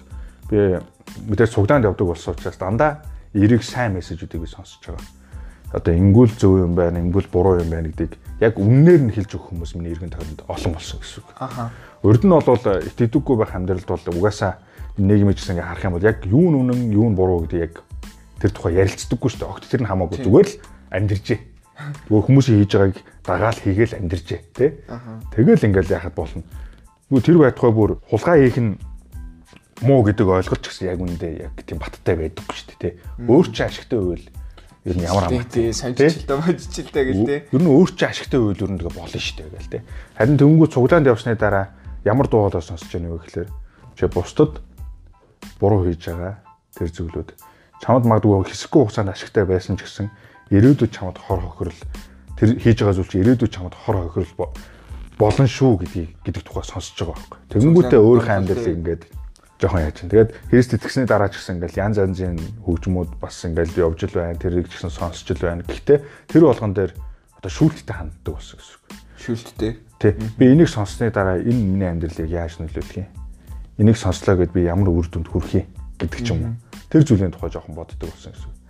[0.52, 0.84] би
[1.32, 5.08] мэдээж цугдаанд явдаг болсон учраас дандаа эрэг сайн мессежүүдийг би сонсож байгаа.
[5.72, 9.56] Одоо ингүүл зөв юм байна, ингүүл буруу юм байна гэдгийг яг үннээр нь хэлж өгөх
[9.56, 11.32] хүмүүс миний эргэн тойронд олон болсон гэсэн үг.
[11.40, 11.72] Аха.
[12.04, 14.60] Урд нь бол итгэдэггүй байх амьдралд бол угаасаа
[15.00, 17.80] нийгмийн гэсэн ингээ харах юм бол яг юу нь үнэн, юу нь буруу гэдэг яг
[18.44, 19.52] тэр тухай ярилцдаггүй шүү дээ.
[19.56, 20.60] Огт тэр нь хамаагүй зүгээр л
[20.92, 21.40] амьдэржээ
[22.10, 24.70] Нөгөө хүмүүсийн хийж байгааг дагаал хийгээл амьдэржээ тий.
[25.36, 26.44] Тэгэл ингээл яхад болно.
[27.10, 28.72] Нөгөө тэр байтугай бүр хулгай хийх нь
[29.82, 32.94] муу гэдэг ойлголт ч гэсэн яг үндэ яг тийм баттай байдаггүй шүү дээ тий.
[33.26, 34.26] Өөр чи ашигтай байвал
[34.86, 35.50] ер нь ямар хамаатай.
[35.50, 37.40] Тий, санджилтаа боджилтаа гэл тий.
[37.50, 39.82] Ер нь өөр чи ашигтай байвал ер нь тэгээ болно шүү дээ гэл тий.
[40.18, 41.66] Харин төвөнгөө цуглаанд явсны дараа
[42.06, 43.50] ямар дуу хоолой сонсож байгааг вэ гэхээр
[43.98, 44.62] чи бусдад
[45.58, 46.34] буруу хийж байгаа
[46.78, 47.30] тэр зүйлүүд
[47.82, 50.08] чамд магадгүй хэсэггүй хугацаанд ашигтай байсан ч гэсэн
[50.52, 51.82] ирээдүйд чамд хор хохирол
[52.36, 54.52] тэр хийж байгаа зүйл чи ирээдүйд чамд хор хохирол
[55.18, 57.40] болон шүү гэдгийг гэдэг тухай сонсож байгаа байхгүй.
[57.56, 59.04] Тэгэнгүүтээ өөрийнхөө амьдралыг ингээд
[59.62, 60.10] жоохон яаж чинь.
[60.10, 64.42] Тэгээд Христ итгэсний дараа ч гэсэн ингээл янз янзын хөгжмүүд бас ингээл явж л байна.
[64.42, 65.62] Тэрийг ч гэсэн сонсч л байна.
[65.62, 66.92] Гэхдээ тэр болгон дээр
[67.38, 68.84] одоо шүүлттэй ханддаг болсон гэсэн үг.
[69.22, 69.72] Шүүлттэй.
[70.02, 70.12] Тий.
[70.42, 73.10] Би энийг сонссны дараа энэ миний амьдралыг яаж нөлөөлөх юм?
[73.78, 75.68] Энийг сонслоо гэд би ямар үр дүнд хүрэх юм
[76.02, 76.54] гэдэг ч юм уу.
[76.90, 78.61] Тэр зүйлийн тухай жоохон боддог болсон гэсэн үг.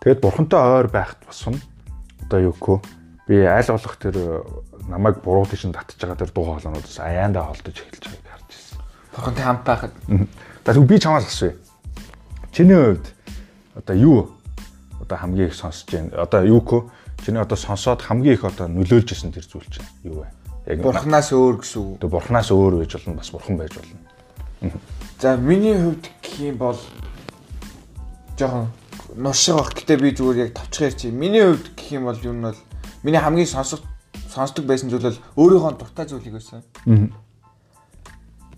[0.00, 1.60] Тэгэд бурхантай ойр байхад босгоно.
[2.24, 2.80] Одоо юу гэх
[3.28, 4.42] би аль болох тэр э,
[4.88, 8.78] намайг буруу тийш татж байгаа тэр дуу хоолойнуудаас аяандаа холдож эхэлж байгааг харж ирсэн.
[9.12, 9.92] Бурхантай хамт байхад.
[10.64, 11.54] За би чамаас асууя.
[12.52, 13.06] Чиний хувьд
[13.74, 14.30] одоо юу
[15.00, 16.16] одоо хамгийн их сонсож байна?
[16.16, 16.84] Одоо юу гэх
[17.24, 20.26] чиний одоо сонсоод хамгийн их одоо нөлөөлж исэн тэр зүйл чинь юу вэ?
[20.66, 22.00] Яг бурхнаас өөр гэсэн үг.
[22.00, 24.80] Тэгээ бурхнаас өөр байж болно бас бурхан байж болно.
[25.20, 26.78] За миний хувьд гэх юм бол
[28.38, 28.72] жоохон
[29.16, 29.74] нуршиг баг.
[29.74, 31.12] Гэтэ би зүгээр яг товчхон ярьчих.
[31.12, 32.58] Миний хувьд гэх юм бол юу нь бол
[33.02, 33.80] миний хамгийн сонсох
[34.30, 36.62] сонсдог байсан зүйл бол өөрийнхөө дуртай зүйлийг байсан.
[36.86, 37.10] Аа.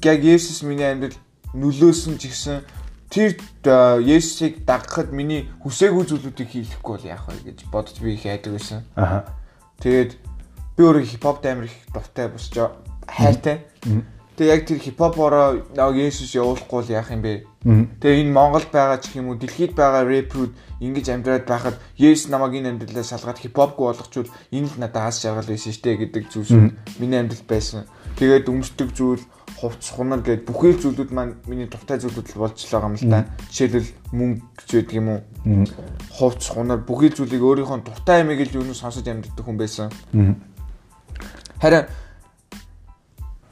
[0.03, 1.17] Яг Есүс миний амьдрал
[1.55, 2.65] нөлөөсөн ч гэсэн
[3.09, 8.27] тэр э, Есүсийг дагахад миний хүсээгүй зүйлүүдийг хийхгүй бол яах вэ гэж бодож би их
[8.27, 8.85] айдаг байсан.
[8.97, 9.25] Аа.
[9.81, 10.17] Тэгээд
[10.77, 12.57] би өөрөө хипхоп амар их дуртай босч
[13.07, 13.65] хайртай.
[14.43, 17.47] Тэгээд яг тэр хипхопороо яг Есүс явуулахгүй бол яах юм бэ?
[18.03, 22.59] Тэгээ энэ Монголд байгаа ч юм уу дэлхийд байгаа рэпрүүд ингэж амьдраад байхад Есүс намайг
[22.59, 27.23] энэ амьдралаа салгаад хипхопгүй болгочвол энэ л надад аз жаргал байсан штэ гэдэг зүйлсүүд миний
[27.23, 27.87] амьдралд байсан.
[28.19, 29.23] Тэгээд өмсдөг зүйл
[29.63, 33.07] хувцс хунал гээд бүхэл зүйлүүд маань миний дуртай зүйлүүд л болж л байгаа юм л
[33.07, 33.31] да.
[33.47, 35.21] Жишээлбэл мөнгө гэж байдаг юм уу?
[36.19, 39.87] Хувцс хунал бүхэл зүйлийг өөрийнхөө дуртай юмыг л юу сонсож амьддаг хүн байсан.
[41.63, 41.87] Харин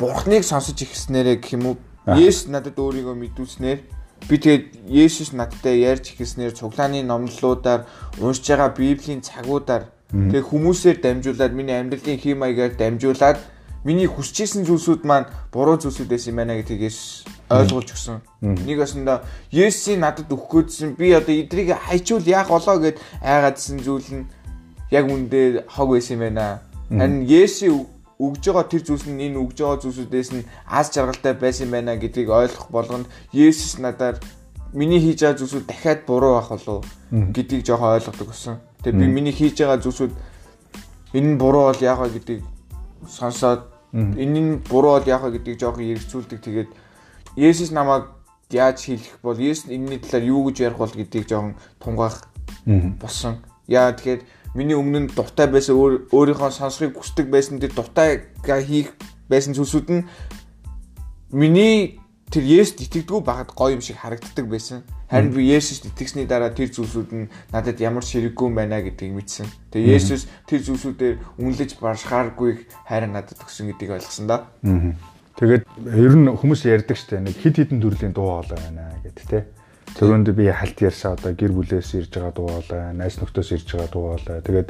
[0.01, 1.77] Бурхныг сонсож ихснээрээ гэх юм уу?
[2.09, 3.81] Есүс надад өөрийгөө мэдүүлснээр
[4.25, 7.85] би тэгээд Есүс надтай ярьж ихснээр цуглааны номлолуудаар
[8.17, 13.45] уншиж байгаа Библийн цагуудаар тэгээд хүмүүсээр дамжуулаад миний амьдралын хэм маягаар дамжуулаад
[13.85, 18.25] миний хүсчихсэн зүйлсүүд маань буруу зүйлсүүд байсан юм байна гэдгийг Есүс ойлгуулж өгсөн.
[18.41, 19.21] Нэг баснда
[19.53, 24.29] Есүсийн надад өгөх гэсэн би одоо эдрийг хайчвал яах болоо гэд айгаадсэн зүйл нь
[24.89, 26.65] яг үндэ хог байсан юм байна.
[26.89, 31.73] Харин Есүс өгж байгаа тэр зүйлс нь энэ өгж байгаа зүйлсүүдээс нь аз жаргалтай байсан
[31.73, 34.21] байна гэдгийг ойлгох болгонд Есүс надаар
[34.77, 38.57] миний хийж байгаа зүйлсүүд дахиад буруу байх болов гэдгийг жоохон ойлгодог болсон.
[38.85, 40.13] Тэгээ би миний хийж байгаа зүйлсүүд
[41.17, 42.43] энэ нь буруу бол яах вэ гэдгийг
[43.09, 43.61] сонсоод
[43.97, 46.41] энэ нь буруу бол яах вэ гэдгийг жоохон эргцүүлдэг.
[46.45, 46.71] Тэгээд
[47.41, 48.05] Есүс намайг
[48.51, 52.29] яаж хийх бол Есүс энэний талаар юу гэж ярих бол гэдгийг жоохон тунгаах
[53.01, 53.43] болсон.
[53.67, 54.23] Яа тэгэхээр
[54.55, 58.95] миний өмнө нь дуртай байсан өөрийнхөө сонсхийг хүсдэг байсан тэр дуртайгаа хийх
[59.31, 60.03] байсан зүйлсүүд нь
[61.31, 64.83] миний тэр Есүст итгэдэггүй байгаад гоё юм шиг харагддаг байсан.
[65.11, 69.51] Харин би Есүст итгэсний дараа тэр зүйлсүүд нь надад ямар ширэггүй юм байна гэдгийг мэдсэн.
[69.75, 74.47] Тэгээ Есүс тэр зүйлсүүдээр үнэлж баршхааргүй хайр надад өгсөн гэдгийг ойлгосон да.
[75.43, 79.39] Тэгээд ер нь хүмүүс ярьдаг штэ нэг хид хідэн төрлийн дуу хоолой байна гэдэг те.
[79.99, 83.91] Төрөнд би халт ярьсаа одоо гэр бүлээс ирж байгаа дуу хоолой, найз нөхдөс ирж байгаа
[83.91, 84.41] дуу хоолой.
[84.45, 84.69] Тэгээд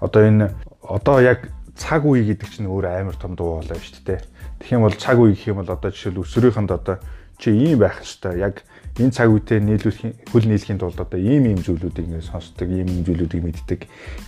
[0.00, 0.46] одоо энэ
[0.82, 4.20] одоо яг цаг үе гэдэг чинь өөр амар том дуу хоолой шүү дээ.
[4.62, 6.96] Тэгэх юм бол цаг үе гэх юм бол одоо жишээл өсвөрийнхэнд одоо
[7.38, 8.62] чи ийм байх хэвээр яг
[8.94, 13.02] энэ цаг үедээ нийлүүлэх хөл нийлэхийн тулд одоо ийм ийм зүйлүүдийг ингэ сонсдог, ийм ийм
[13.02, 13.80] зүйлүүдийг мэддэг,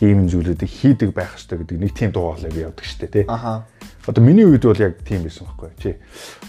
[0.03, 3.15] ийм ийм зүйлүүдийг хийдэг байх хэвээр гэдэг нэг тийм дуу хоолой би явдаг шүү дээ,
[3.15, 3.25] тий.
[3.31, 3.63] Аха.
[4.11, 5.95] Одоо миний үед бол яг тийм байсан байхгүй чи.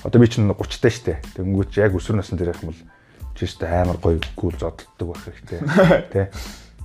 [0.02, 1.21] Одоо би чинь 30 таа штэ.
[1.38, 2.82] Тэнгүүч яг өсвөр насны дээр юм бол
[3.38, 5.60] чиштэй амар гоё гүйл зодтолдог байх хэрэгтэй.
[6.13, 6.21] Тэ.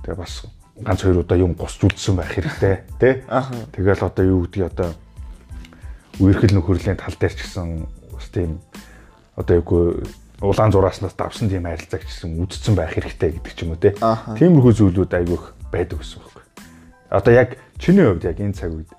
[0.05, 0.45] Тэгээ бас
[0.77, 2.75] ганц хоёр удаа юм госч үлдсэн байх хэрэгтэй.
[3.01, 3.25] Тэ.
[3.73, 4.89] Тэгэл одоо юу гэдгийг одоо
[6.21, 8.61] үерхэл нөхөрлийн тал дээр ч гэсэн бас тийм
[9.33, 10.05] одоо юу
[10.45, 13.97] улаан зурааснаас давсан тийм харилцааг ч гэсэн үдцсэн байх хэрэгтэй гэдэг ч юм уу те.
[13.97, 16.45] Тиймэрхүү зүйлүүд айгүйх байдаг гэсэн үг.
[17.09, 18.89] Одоо яг чиний хувьд яг энэ цаг үед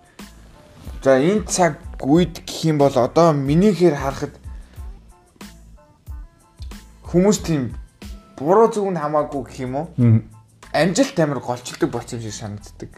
[1.04, 4.32] За энэ цаг үед гэх юм бол одоо минийхээр харахад
[7.14, 7.70] хүмүүс тийм
[8.34, 9.86] буруу зүг нь хамаагүй гэх юм уу?
[10.74, 12.90] Амжилт амар голчилдог болсон юм шиг санагддаг.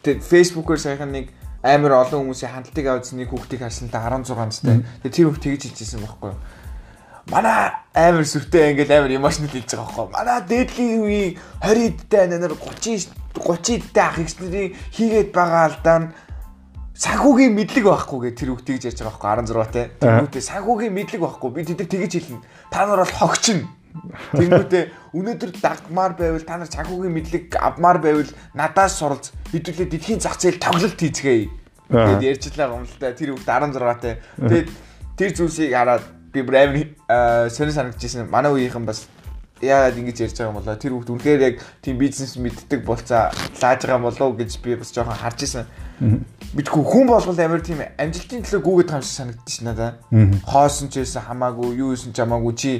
[0.00, 1.28] Тэгээд фэйсбүүкээр саяхан нэг
[1.60, 4.80] амар олон хүмүүсийн хандлтыг авсан нэг хүүхдийг харсан та 16 настай.
[5.04, 6.40] Тэгээд тэр хүүхд тэгж хэлжсэн байхгүй юу?
[7.26, 10.14] Манай амар сүртэй ингээл амар эмошнл хэлж байгаа байхгүй юу?
[10.14, 16.08] Манай дээдлийн үеийн 20 эдтэй нэр 30 30 эдтэй ах ихснэрийн хийгээд байгаа алдаа нь
[16.96, 19.82] санхүүгийн мэдлэг байхгүй гэ тэр үг тэгж ярьж байгаа байхгүй 16 те.
[20.00, 21.50] Тэнгүүтээ санхүүгийн мэдлэг байхгүй.
[21.52, 22.40] Би тэдэг тэгж хэлнэ.
[22.70, 23.68] Та нар бол хогчин.
[24.36, 24.84] Тэнгүүтээ
[25.16, 30.60] өнөөдөр дагмаар байвал та нар санхүүгийн мэдлэг авмаар байвал надаас суралц хэдүүлээ дэлхийн зах зээл
[30.60, 31.48] тоглолт хийцгээе.
[31.88, 33.16] Тэгэд ярьчлаа юм л да.
[33.16, 34.20] Тэр үг 16 те.
[34.36, 34.68] Тэгээд
[35.16, 38.28] тэр зүйлсийг хараад би бүр амар сонир санагдчихсэн.
[38.28, 39.08] Манай үеийнхэн бас
[39.62, 43.80] яагаад ингэж ярьж байгаа юм болоо тэр хүүхд үнэхээр яг тийм бизнес мэддэг болцаа лааж
[43.88, 45.64] байгаа болов гэж би бас жоохон харж исэн.
[46.52, 49.96] Мэдгүй хүн болгол амар тийм амжилтын төлөө гүгээд байгаа юм шиг санагдчих надаа.
[50.44, 52.72] Хоосон ч байсан хамаагүй, юу исэн ч хамаагүй чи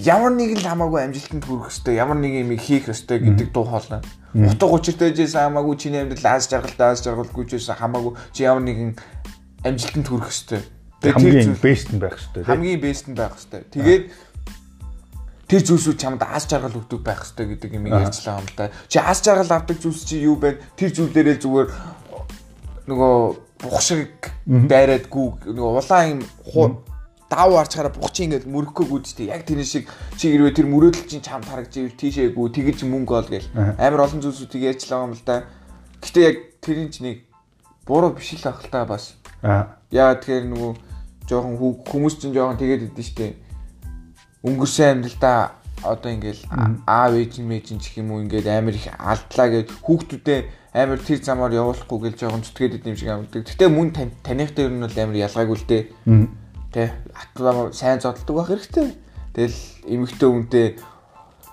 [0.00, 4.00] ямар нэг л хамаагүй амжилтанд хүрэх хэвээр ямар нэг юм хийх хэвээр гэдэг дуу хоолой.
[4.34, 8.64] Утга учиртай жийсэн хамаагүй чиний амьдрал аз жаргалтай аз жаргалгүй ч байсан хамаагүй чи ямар
[8.66, 8.96] нэгэн
[9.62, 10.64] амжилтанд хүрэх хэвээр.
[11.04, 12.46] Тэгээд хамгийн бест нь байх хэвээр.
[12.48, 13.64] Хамгийн бест нь байх хэвээр.
[13.70, 14.04] Тэгээд
[15.48, 18.70] тэр зүйлсүүд чамд аз жаргал өгдөг байх хэрэгтэй гэдэг юм ярьчлаа юм да.
[18.88, 20.60] Чи аз жаргал авдаг зүйлс чи юу бэ?
[20.76, 21.68] Тэр зүйлээрээ зүгээр
[22.88, 23.14] нөгөө
[23.60, 26.80] бух шиг дайраад гүү нөгөө улаан юм
[27.28, 29.28] давуу арчаараа бух чи ингээд мөрөхгүй гүйдтэй.
[29.28, 33.28] Яг тэр шиг чи хэрвээ тэр мөрөөдөл чинь чамд харагдж ивэл тийшээгүй тэгэж мөнгө ол
[33.28, 33.48] гэл.
[33.76, 35.44] Амар олон зүйлсүүдийг ярьчлаа юм л да.
[36.00, 37.28] Гэтэ яг тэрийн ч нэг
[37.84, 39.16] буруу биш л ах л та бас.
[39.92, 40.72] Яа тэгэхээр нөгөө
[41.28, 43.43] жоохон хүмүүс чинь жоохон тэгээд идэв штэ
[44.44, 45.38] өнгөрсөн амьдралдаа
[45.82, 46.42] одоо ингээл
[46.86, 50.40] аав ээж нь мэж ч юм уу ингээд амар их алдлаа гэж хүүхдүүдээ
[50.74, 53.44] амар тэр замаар явуулахгүй гэж жоохон зүтгээд идэм шиг амдаг.
[53.44, 53.92] Гэтэ мөн
[54.24, 55.82] таних дээр нь бол амар ялгаагүй л дээ.
[56.72, 58.88] Тэ атгаа сайн зодтолдог байх хэрэгтэй.
[59.34, 60.66] Тэгэл эмэгтэй хүнтэй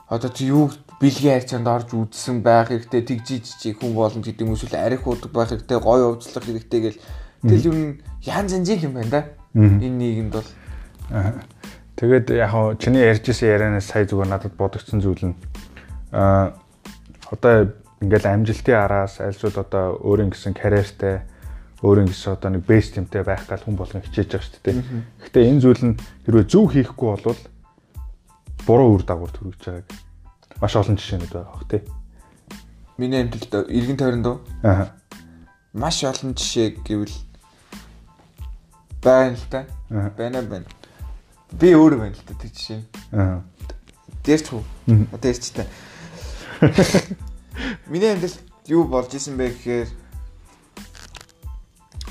[0.07, 4.53] одоо чи юу бэлгийн харьцаанд орж үзсэн байх хэрэгтэй тэгжиж чи хүн болно гэдэг юм
[4.53, 6.99] эсвэл арих уудаг байх хэрэгтэй гоё уучлах хэрэгтэй гэл
[7.41, 7.75] тэгэл юу
[8.21, 9.21] янз янзын юм байна да.
[9.55, 10.49] Энэ нийгэмд бол
[12.01, 15.37] Тэгээд яг хоо чиний ярьжсэн ярианаас сая зүгээр надад бодогдсон зүйл нь
[16.09, 16.57] аа
[17.29, 21.21] одоо ингээл амжилтын араас альсууд одоо өөрийн гэсэн карьертэй
[21.85, 24.81] өөрийн гэсэн одоо нэг бэс тимтэй байх гал хүн болгон хичээж байгаа шүү дээ.
[25.29, 27.41] Гэхдээ энэ зүйл нь хэрвээ зөв хийхгүй бол
[28.65, 29.89] буруу үр дагавар төрүүлж байгааг
[30.57, 31.81] маш олон жишээнүүд байгаа бох тий.
[32.97, 34.41] Миний амьдралд иргэн тойронд?
[34.65, 34.89] Аа.
[35.77, 37.13] Маш олон жишээ гэвэл
[39.05, 39.69] байна л та.
[40.17, 40.80] Байна байна.
[41.59, 42.81] Би өөр байна л та тэр жишээ.
[43.11, 43.41] Аа.
[44.23, 44.63] Дээрч үү?
[45.11, 45.65] Одоо ярьч та.
[47.91, 49.89] Миний амьдралд юу болж исэн бэ гэхээр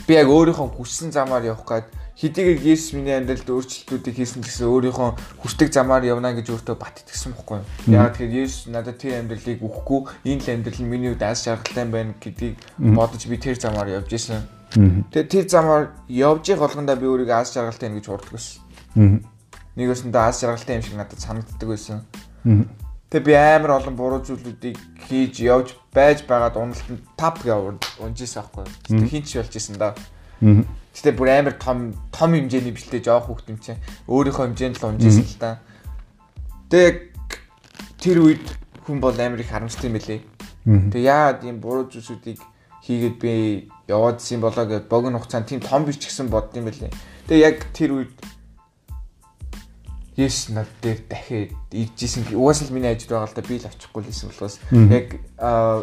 [0.06, 1.88] би яг өөрийнхөө хүссэн замаар явах гээд
[2.20, 7.32] хэдийгээр Есүс миний амьдралд өөрчлөлтүүдийг хийсэн гэсэн өөрийнхөө хүсдэг замаар явна гэж өөртөө бат итгэсэн
[7.32, 7.96] бохгүй юу.
[7.96, 11.86] Яг тэгэхээр Есүс надад тэр амьдралыг өгөхгүй энэ л амьдрал нь миний хувьд аз жаргалтай
[11.88, 14.44] байна гэдгийг бодож би тэр замаар явж исэн.
[14.74, 19.24] Тэгээ тэр замаар явж байгаа болгондоо би өөрийгөө аз жаргалтай байна гэж урддаг байсан.
[19.80, 22.04] Нэг өсөндөө аз жаргалтай юм шиг надад санагддаг байсан.
[23.10, 24.76] Тэгээ би амар олон буруу зүйлүүдийг
[25.08, 28.68] хийж явж байж байгаад уналтанд тап гэж унжижсэн байхгүй.
[28.86, 29.96] Тэгээ хинч болж исэн да.
[30.92, 35.26] Гэтэ бүр амар том том хэмжээний бишэлтэй жоох хүүхд юм чинь өөрийнхөө хэмжээнд л унжижсэн
[35.26, 35.58] л да.
[36.68, 36.92] Тэгээ
[37.98, 38.44] тэр үед
[38.84, 40.20] хүн бол амар их харамсдаг юм билий.
[40.68, 42.38] Тэгээ яагаад ийм буруу зүйлсүүдийг
[42.86, 43.32] хийгээд би
[43.88, 46.94] яваадсэн болоо гэд богино хугацаанд тийм том биш ч гэсэн бодд юм билий.
[47.26, 48.14] Тэгээ яг тэр үед
[50.20, 52.28] Yes над дээр дахиад иржсэн.
[52.36, 54.60] Угаасаа л миний ажил байгаа л да би л очихгүй л хэлсэн болохоос
[54.92, 55.16] яг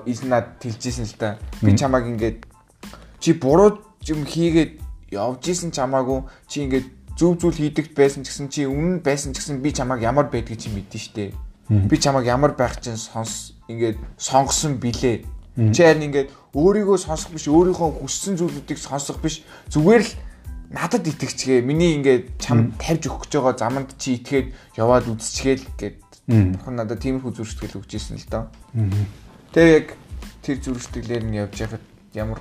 [0.06, 1.42] ил над тэлжсэн л да.
[1.66, 2.46] Би чамааг ингээд
[3.18, 4.78] чи буруу юм хийгээд
[5.10, 6.86] явж исэн чамаагүй чи ингээд
[7.18, 10.62] зөв зүйл хийдэгт байсан ч гэсэн чи үнэн байсан ч гэсэн би чамааг ямар байдгийг
[10.62, 11.34] чи мэдэн штэ.
[11.74, 15.26] Би чамааг ямар байх чинь сонс ингээд сонгосон билээ.
[15.74, 19.42] Чи харин ингээд өөрийгөө сонсох биш өөрийнхөө хүссэн зүйлүүдийг сонсох биш
[19.74, 20.12] зүгээр л
[20.72, 25.98] надад итгэцгээ миний ингээд чам тавьж өгөх гэж байгаа заманд чи итгээд яваад үзчихгээл гэд
[26.28, 28.44] бурхан надад тиймэрхүү зүрхсэтгэл өгч ирсэн л доо.
[29.56, 29.88] Тэгээ яг
[30.44, 32.40] тэр зүрхсэтгэлээр нь явж байхад ямар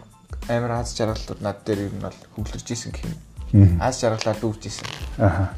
[0.51, 3.79] амар аз жаргалууд над дээр ер нь бол хөвлөрж исэн гэх юм.
[3.79, 4.87] Аз жаргалаа дүүж исэн.
[5.23, 5.55] Аха.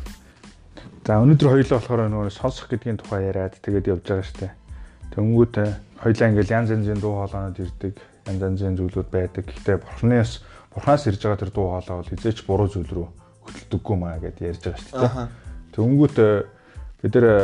[1.09, 4.53] За өнөөдөр хоёулаа болохоор нөгөө сонсох гэдгийн тухай яриад тэгээд явж байгаа штэ.
[5.17, 5.55] Тэнгүүд
[6.05, 7.97] хоёулаа ингээл янз янзын дуу хоолойнод ирдэг,
[8.29, 9.49] янз янзын зүйлүүд байдаг.
[9.49, 10.45] Гэхдээ бурхнаас
[10.79, 13.09] бурханаас ирж байгаа тэр дуу хоолой бол хизээч буруу зүйл рүү
[13.43, 15.29] хөтөлдөггүй маа гэдээ ярьж байгаа шүү дээ.
[15.75, 16.31] Тэнгүүт э,
[17.03, 17.39] бид нэр э,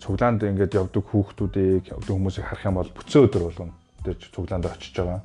[0.00, 4.94] цуглаанд ингээд явдаг хүүхдүүдийг явдаг хүмүүсийг харах юм бол бүцэн өдөр болгоно тэр цуглаанд очиж
[4.96, 5.20] байгаа.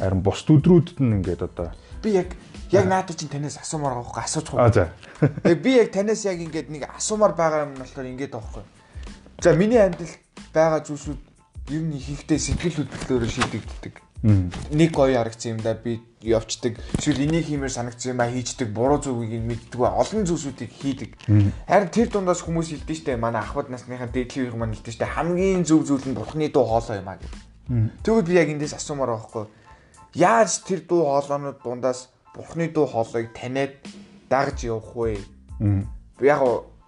[0.00, 1.68] Харин бус өдрүүдэд нь ингээд одоо
[2.02, 2.32] би яг
[2.72, 4.64] яг наадад чинь танаас асуумаар байгаа асууж байгаа.
[4.64, 4.84] Аа за.
[5.20, 8.64] Тэгээ би яг танаас яг ингээд нэг асуумаар байгаа юм болохоор ингээд байгаа.
[9.44, 10.16] За миний амьдрал
[10.54, 11.20] байгаа зүйлсүүд
[11.76, 16.76] ер нь хийхдээ сэтгэл хөдлөлөөр шийдэгддэг нэг гоё харагдсан юм да би явцдаг.
[16.98, 18.68] Эсвэл энийг хиймээр санагдсан юм а хийждэг.
[18.68, 19.80] Буруу зүгийг мэддэг.
[19.80, 21.10] Олон зүйлсүүдийг хийдэг.
[21.64, 25.64] Харин тэр дундаас хүмүүс хэлдэг штэ манай ахвад насныхаа дээдлийн үеийн маань хэлдэг штэ хамгийн
[25.64, 27.32] зөв зүйл нь бурхны дуу хоолой юм а гэдэг.
[28.04, 29.46] Тэгвэл би яг эндээс асуумаар байгаа хгүй.
[30.20, 33.80] Яаж тэр дуу хоолойнууд дундаас бурхны дуу хоолойг таниад
[34.28, 35.24] дагж явах вэ?
[36.20, 36.40] Яг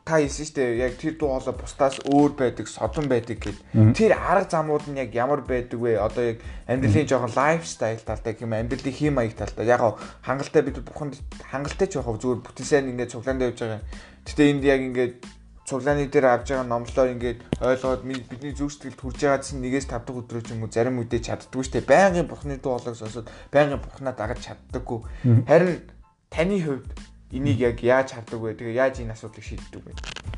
[0.04, 3.58] та хэлсэн шүү дээ яг тэр дуу хоолой бусдаас өөр байдаг, содон байдаг гэд.
[3.94, 5.94] Тэр арга замууд нь яг ямар байдаг вэ?
[5.94, 9.62] Одоо яг амьдралын жоохон лайфстайл талтай юм амьдралын хэм маяг талтай.
[9.70, 13.82] Яг хангалттай бид буханд хангалттай ч явах зүгээр бүтэнсээр ингээд цуглаанд явж байгаа.
[14.26, 15.14] Гэтэ энд яг ингээд
[15.62, 20.02] цуглааны дээр авж байгаа номлоор ингээд ойлгоод бидний зүг сэтгэлд хүрж байгаа чинь нэгээс 5
[20.02, 21.86] дахь өдрөө ч юм уу зарим үедээ чаддгүй дээ.
[21.86, 25.00] Байнгын бурхны дуу хоолойг сонсоод байнгын бурхнаа дагаж чаддаггүй.
[25.46, 25.86] Харин
[26.34, 26.90] таны хувьд
[27.32, 28.54] энийг яг яаж хардаг вэ?
[28.54, 29.92] Тэгээ яаж энэ асуудлыг шийддэг вэ?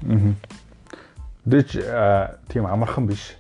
[0.07, 0.35] Аа.
[1.45, 1.69] Дэж
[2.49, 3.35] тийм амархан биш.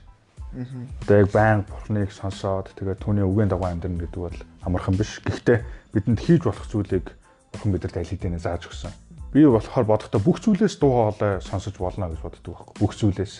[0.52, 0.66] Аа.
[1.06, 5.22] Одоо яг байн бурхныг сонсоод тэгээ түүний үгээн дагуу амьдрна гэдэг бол амархан биш.
[5.22, 5.62] Гэхдээ
[5.94, 7.14] бидэнд хийж болох зүйлийг
[7.54, 8.90] бурхан бидэнд аль хэдийнэ зааж өгсөн.
[9.34, 12.74] Би болохоор бодохдоо бүх зүйлээс дуу хоолой сонсож болно гэж боддог байхгүй.
[12.78, 13.34] Бүх зүйлээс.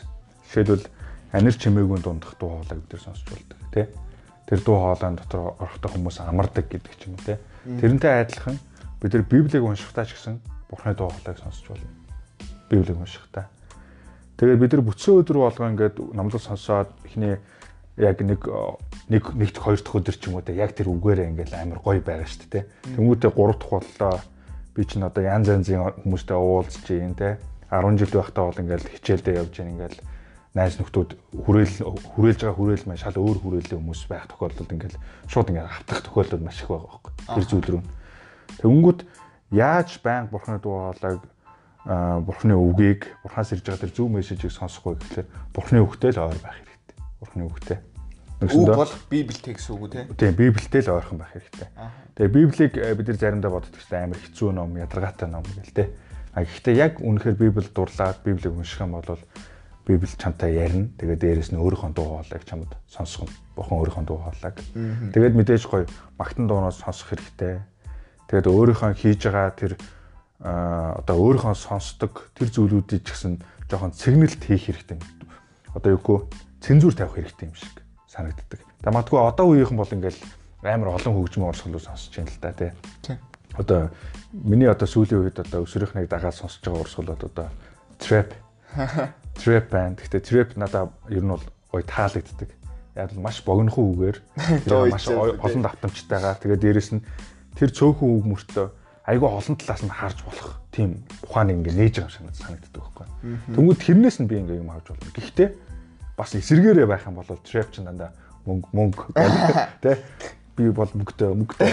[0.51, 0.87] Жишээлбэл
[1.31, 3.87] анир чимээгүй дундах дуу хоолой бид нар сонсож болдог тий.
[4.51, 7.39] Тэр дуу хоолойн дотор орохдоо хүмүүс амардаг гэдэг ч юм уу тий.
[7.79, 8.59] Тэрнтэй адилхан
[9.05, 10.41] бид нар Библийг уншихтаа ч гэсэн
[10.73, 11.85] Бурхны дуу хоолойг сонсч болно.
[12.73, 13.53] Библийг уншихтаа.
[14.41, 17.37] Тэгээд бид нар бүтсэн өдөр болгоо ингээд номлол сонсоод эхний
[18.01, 18.49] яг нэг
[19.13, 22.01] нэг нэгт хоёр дахь өдөр ч юм уу те яг тэр үгээрээ ингээд амар гоё
[22.01, 22.65] байгаа шүү дээ.
[22.97, 24.25] Тэмүүтээ гурав дахь боллоо.
[24.73, 27.37] Би чинь одоо янз янзын хүмүүстэй уулзж юм те.
[27.69, 30.01] 10 жил байхдаа бол ингээд хичээлдээ явж гин ингээд
[30.57, 31.11] найз нөхдүүд
[31.45, 31.77] хүрээл
[32.17, 36.43] хүрээлж байгаа хүрээл маань шал өөр хүрээлэн хүмүүс байх тохиолдолд ингээл шууд ингээд автах тохиолдол
[36.47, 37.13] маш их байгаа байхгүй.
[37.35, 37.83] Тэр зүйл рүү.
[38.61, 39.01] Тэнгүүд
[39.55, 41.23] яаж байнга бурхны дуу хоолойг
[41.85, 46.57] бурхны үгийг бурхаас ирж байгаа тэр зөв мессежийг сонсохгүй гэхэлэр бурхны үгтэй л ойр байх
[46.57, 46.97] хэрэгтэй.
[47.21, 47.79] Бурхны үгтэй.
[48.41, 50.01] Үг бол Библи текст үг үү те?
[50.17, 51.69] Тийм, Библитэй л ойрхон байх хэрэгтэй.
[52.19, 55.85] Тэгээ Библийг бид нар заримдаа боддог ч амар хэцүү ном, ядаргаатай ном гэл те.
[56.35, 59.21] А гэхдээ яг үнэхээр Библи дурлаад Библийг унших юм бол
[59.87, 60.91] Библи чамтай ярина.
[60.99, 63.33] Тэгээд дээрэс нь өөрийнхөө дуу хоолойг чамд сонсгоно.
[63.55, 64.57] Бурхан өөрийнхөө дуу хоолойг.
[65.15, 65.87] Тэгээд мэдээж гоё
[66.19, 67.63] магтан дуунаас сонсох хэрэгтэй.
[68.29, 69.73] Тэгээд өөрийнхөө хийж байгаа тэр
[70.45, 73.33] одоо өөрийнхөө сонсдог тэр зүйлүүдийг ч гэсэн
[73.71, 74.99] жоохон цэгнэлт хийх хэрэгтэй.
[75.73, 76.19] Одоо юу гоо
[76.61, 78.61] цензуур тавих хэрэгтэй юм шиг санагддаг.
[78.61, 80.21] Тэгээд магадгүй одоо үеийнхэн бол ингээл
[80.65, 82.73] амар олон хөгжмийн урсгалууд сонсож байна л да тий.
[83.57, 83.81] Одоо
[84.33, 87.47] миний одоо сүүлийн үед одоо өсвөрийнхнийг дагаад сонсож байгаа урсгалууд одоо
[88.01, 88.31] trap
[89.41, 90.01] trap band.
[90.01, 92.51] Гэхдээ trap надад ер нь бол ой таалагддаг.
[92.95, 94.17] Яг л маш богинохон үгээр
[94.95, 97.03] маш олон давтамжтайгаар тэгээ дээрэс нь
[97.55, 98.67] тэр цөөхөн үг мөртөө
[99.05, 103.07] айгүй олон талаас нь харж болох тийм ухаан ингээ нээж байгаа юм шиг санагддаг байхгүй.
[103.55, 105.13] Тэнгүүд тэрнээс нь би ингээ юм авч болно.
[105.13, 105.49] Гэхдээ
[106.17, 108.11] бас эсэргээрээ байх юм бол trap ч дандаа
[108.49, 109.03] мөнгө мөнгө
[109.85, 110.01] тэ
[110.57, 111.71] би бол мөнгөтэй мөнгөтэй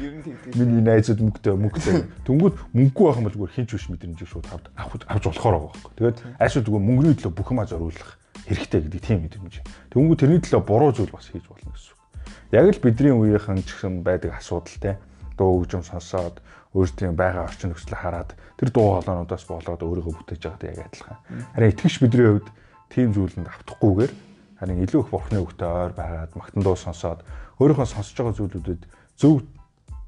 [0.00, 0.56] Ер нь тэгдэг.
[0.56, 2.08] Миний найзууд мөнгөтэй мөнгөтэй.
[2.24, 4.72] Тэнгүүд мөнгөгүй байх юм бол зүгээр хинч биш мэдрэмж шууд авд
[5.04, 5.92] авч болохоор байгаа байхгүй.
[6.00, 8.10] Тэгээд айшгүй зүгээр мөнгөний төлөө бүх юмаа зориулах
[8.48, 9.54] хэрэгтэй гэдэг тийм мэдрэмж.
[9.92, 11.81] Тэнгүүд тэрний төлөө буруу зүйл бас хийж болно гэсэн.
[12.52, 15.00] Яг л бидний үеийнхэн ч гэсэн байдаг асуудал те.
[15.40, 16.44] Дуу хөгжим сонсоод
[16.76, 21.18] өөртөө байгаа орчин нөхцөлийг хараад тэр дуу хоолойнуудаас болоод өөрийгөө бүтээж байгаадаа яг адилхан.
[21.56, 22.48] Харин итгэж бидний хувьд
[22.92, 24.12] тийм зүйлэнд автахгүйгээр
[24.60, 27.24] харин илүү их бурхны үгтэй ойр байгаад магтан дуу сонсоод
[27.56, 28.82] өөрийнхөө сонсож байгаа зүйлүүдэд
[29.16, 29.34] зөв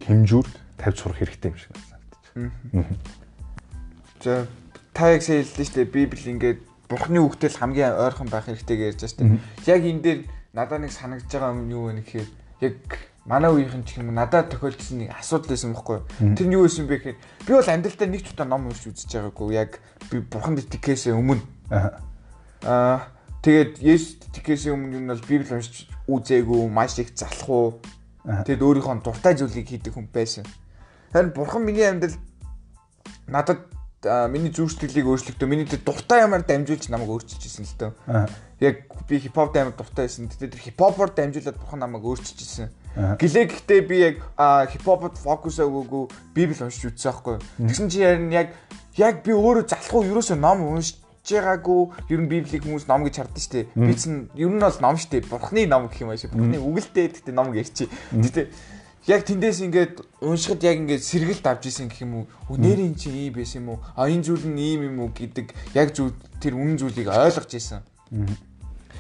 [0.05, 2.25] хэмжүүр тавьж сурах хэрэгтэй юм шиг санагдаж.
[4.21, 4.45] За
[4.93, 9.01] та яг хэллээ шүү дээ Библи ингээд Бурхны үгтэй л хамгийн ойрхон байх хэрэгтэй гэж
[9.01, 9.73] ярьж байна шүү дээ.
[9.73, 10.21] Яг энэ дээр
[10.55, 12.29] надад нэг санагдж байгаа юм юу вэ гэхээр
[12.63, 12.79] яг
[13.27, 15.99] манай үеийнхэн ч юм надад тохиолдсон нэг асуудал байсан байхгүй.
[16.39, 19.11] Тэр нь юу байсан бэ гэхээр би бол амьдралдаа нэг ч удаа ном уншиж үзэж
[19.19, 19.53] байгаагүй.
[19.59, 21.43] Яг би Бурханд итгэхээс өмнө.
[22.63, 23.11] Аа
[23.43, 27.69] тэгээд Есүс итгэхээс өмнө нь бол Библи уншиж үзээгүй, маш их залах уу
[28.25, 30.49] Тэгэд өөрийнхөө дуртай зүйлийг хийдэг хүн байсан.
[31.13, 32.17] Харин бурхан миний амьдрал
[33.29, 33.69] надад
[34.31, 35.49] миний зүрх сэтгэлийг өөрчлөгдөө.
[35.49, 38.29] Миний дуртай ямаар дамжуулж намайг өөрчилчихсэн л дөө.
[38.61, 40.29] Яг би хипхоп амар дуртай байсан.
[40.29, 42.69] Тэгээд тэр хипхопоор дамжуулаад бурхан намайг өөрчилчихсэн.
[42.95, 44.17] Гэлээ гэхдээ би яг
[44.71, 46.05] хипхопод фокус өгөөгүй
[46.37, 47.37] библ уншиж үзсэн байхгүй.
[47.59, 48.55] Тэгсэн чи яг
[48.95, 51.81] яг би өөрөө залхуу ерөөсөө ном уншиж байгаагүй
[52.13, 53.67] ер нь библийг хүмүүс ном гэж хардсан шүү дээ.
[53.75, 55.27] Би чинь ер нь бол ном шүү дээ.
[55.27, 56.29] Бурхны ном гэх юм ааши.
[56.31, 57.89] Бурхны үгэлтэй гэхдээ ном гэж чи.
[58.13, 58.53] Гэтэ
[59.07, 62.57] яг тэндээс ингээд уншихад яг ингээд сэргэлт авч исэн гэх юм уу?
[62.57, 63.79] Нэр ин чи ийм байсан юм уу?
[63.97, 67.85] А энэ зүйл нь ийм юм уу гэдэг яг зүйл тэр үнэн зүйлийг ойлгож исэн.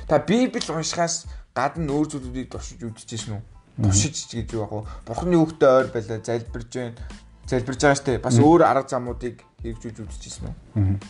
[0.08, 1.24] Та библ уншихаас
[1.56, 3.42] гадна өөр зүйлүүдийг туршиж үзчихсэн үү?
[3.88, 4.84] Туршиж гэж юу яг вэ?
[5.08, 7.00] Бурхны үгтэй ойр байлаа залбирж байна.
[7.48, 8.20] Залбирж байгаа штэ.
[8.20, 11.00] Бас өөр арга замуудыг хэрэгжүүлж үзчихсэн үү?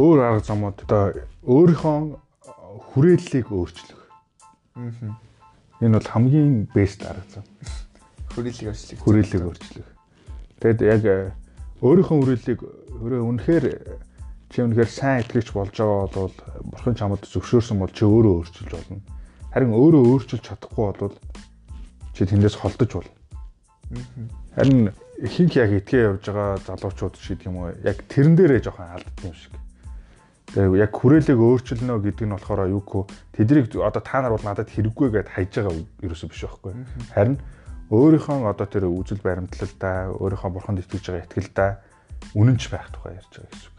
[0.00, 1.12] өөр арга замууд одоо
[1.44, 1.98] өөрийнхөө
[2.92, 4.00] хүрээллийг өөрчлөх.
[5.80, 7.44] Энэ бол хамгийн бест арга зам.
[8.34, 9.00] Хүрээллийг өөрчлөх.
[9.02, 9.88] Хүрээллийг өөрчлөх.
[10.60, 11.32] Тэгэд яг э,
[11.82, 12.60] өөрийнхөө хүрээллийг
[13.00, 13.64] өөрөө үнэхээр
[14.50, 16.34] чи үнэхээр сайн итгэж болж байгаа бол
[16.68, 19.00] бурхан чамд зөвшөөрсөн бол чи өөрөө өөрчилж болно.
[19.54, 21.14] Харин өөрөө өөрчилж чадахгүй бол
[22.14, 23.14] чи тэндээс холдож болно.
[24.54, 28.90] Харин ихэнх яг итгээ явж байгаа залуучууд ч гэдэг юм уу яг тэрэн дээрээ жоохон
[28.90, 29.54] алддаг юм шиг.
[30.50, 33.06] Тэгээ яг хүрээлэг өөрчилнө гэдэг нь болохоор юу гэх
[33.38, 36.72] тэднийг одоо та нар бол надад хэрэггүй гэд хайж байгаа ерөөсөө биш байхгүй.
[37.14, 37.38] Харин
[37.90, 41.70] өөрийнхөө одоо тэр үзэл баримтлалдаа өөрийнхөө бурханд итгэж байгаа итгэлдээ
[42.38, 43.78] үнэнч байх тухай ярьж байгаа гэсэн үг.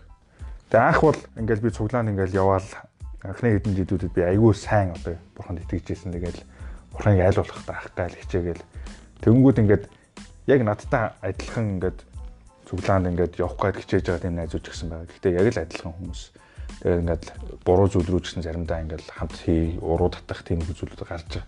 [0.72, 2.70] Тэгээ анх бол ингээл би цуглаанд ингээл яваал
[3.24, 6.12] анхны хэдэн жилүүдэд би айгүй сайн одоо бурханд итгэжсэн.
[6.12, 6.44] Тэгэл
[6.92, 8.64] бурханыг айлуулах таах гайл хичээгээл
[9.24, 9.84] тэгэнгүүт ингээд
[10.52, 12.00] яг надтай адилхан ингээд
[12.68, 15.08] цуглаанд ингээд явах гээд хичээж байгаа тийм найзууч гэсэн байгаа.
[15.08, 16.22] Гэхдээ яг л адилхан хүмүүс
[16.82, 17.26] Тэгээд ингээд
[17.62, 21.46] буруу зүйл рүү гэсэн заримдаа ингээд хамт хий, уруу татах тийм зүйлүүд гарч байгаа.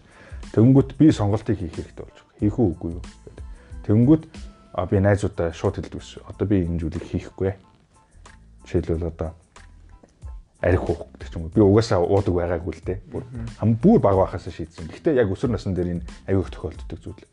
[0.53, 2.19] Тэнгүүт би сонголтыг хийх хэрэгтэй болж.
[2.43, 3.35] Хийх үү үгүй юу гэдэг.
[3.87, 4.23] Тэнгүүт
[4.75, 6.19] а би найзуудаа шууд хэлдэг ус.
[6.27, 7.55] Одоо би энэ зүйлийг хийхгүй.
[8.67, 9.31] Жишээлбэл одоо
[10.59, 11.55] арх уух гэдэг ч юм уу.
[11.55, 12.99] Би угаасаа уудаг байгаагүй л дээ.
[13.07, 13.23] Бүр
[13.59, 14.91] хам бүр баг байхаас шийдсэн.
[14.91, 17.23] Гэхдээ яг өсвөр насн дээр энэ аюух тохиолддог зүйл.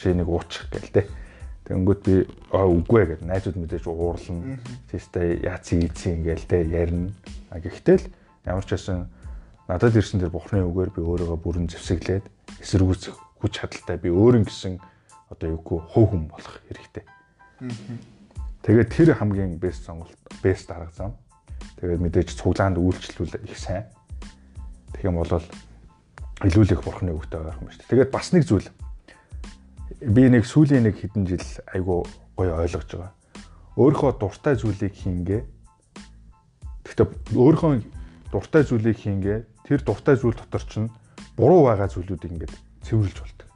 [0.00, 1.06] Чи нэг уучих гээл дээ.
[1.68, 2.14] Тэнгүүт би
[2.48, 4.56] аа үгүй гэдэг найзууд мэдээж уурлна.
[4.88, 7.12] Тэстэй яац ийцэн ингээл те ярина.
[7.52, 8.08] А гэхдээ л
[8.48, 9.12] ямар ч байсан
[9.68, 12.24] надад ирсэн тэр бухны үгээр би өөрийгөө бүрэн зэвсэглээд
[12.64, 14.78] эсэргүүцэх хүч чадалтай би өөрийн гэсэн
[15.30, 17.04] одоо юугүй хов хүм болох хэрэгтэй.
[18.62, 21.12] Тэгээд тэр хамгийн бест сонголт, бест арга зам.
[21.78, 23.86] Тэгээд мэдээж цуглаанд үйлчлүүл их сайн.
[24.92, 25.30] Тэгэх юм бол
[26.42, 27.92] илүү л их бурхны үгтэй байх юм шүү дээ.
[27.94, 28.68] Тэгээд бас нэг зүйл.
[30.02, 32.06] Би нэг сүүлийн нэг хэдэн жил айгу
[32.38, 33.12] гоё ойлгож байгаа.
[33.78, 35.42] Өөрийнхөө дуртай зүйлийг хийнгээ.
[36.86, 37.72] Гэхдээ өөрийнхөө
[38.30, 39.38] дуртай зүйлийг хийнгээ.
[39.66, 40.90] Тэр дуртай зүйл дотор чинь
[41.38, 42.54] буруу байгаа зүйлүүдийг ингээд
[42.88, 43.48] цэвэрлж болдог.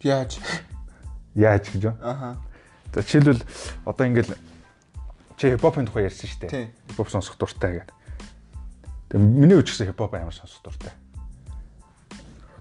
[0.00, 0.40] Яаж?
[1.36, 1.94] Яаж гэж вэ?
[2.00, 2.36] Аха.
[2.94, 3.44] За жишээлбэл
[3.84, 4.32] одоо ингээд
[5.36, 6.72] чи хипхопын тухай ярьсан шүү дээ.
[6.88, 7.96] Хипхоп сонсох дуртай гэдэг.
[9.12, 10.96] Тэгээ миний үуч гэсэн хипхоп амар сонсох дуртай.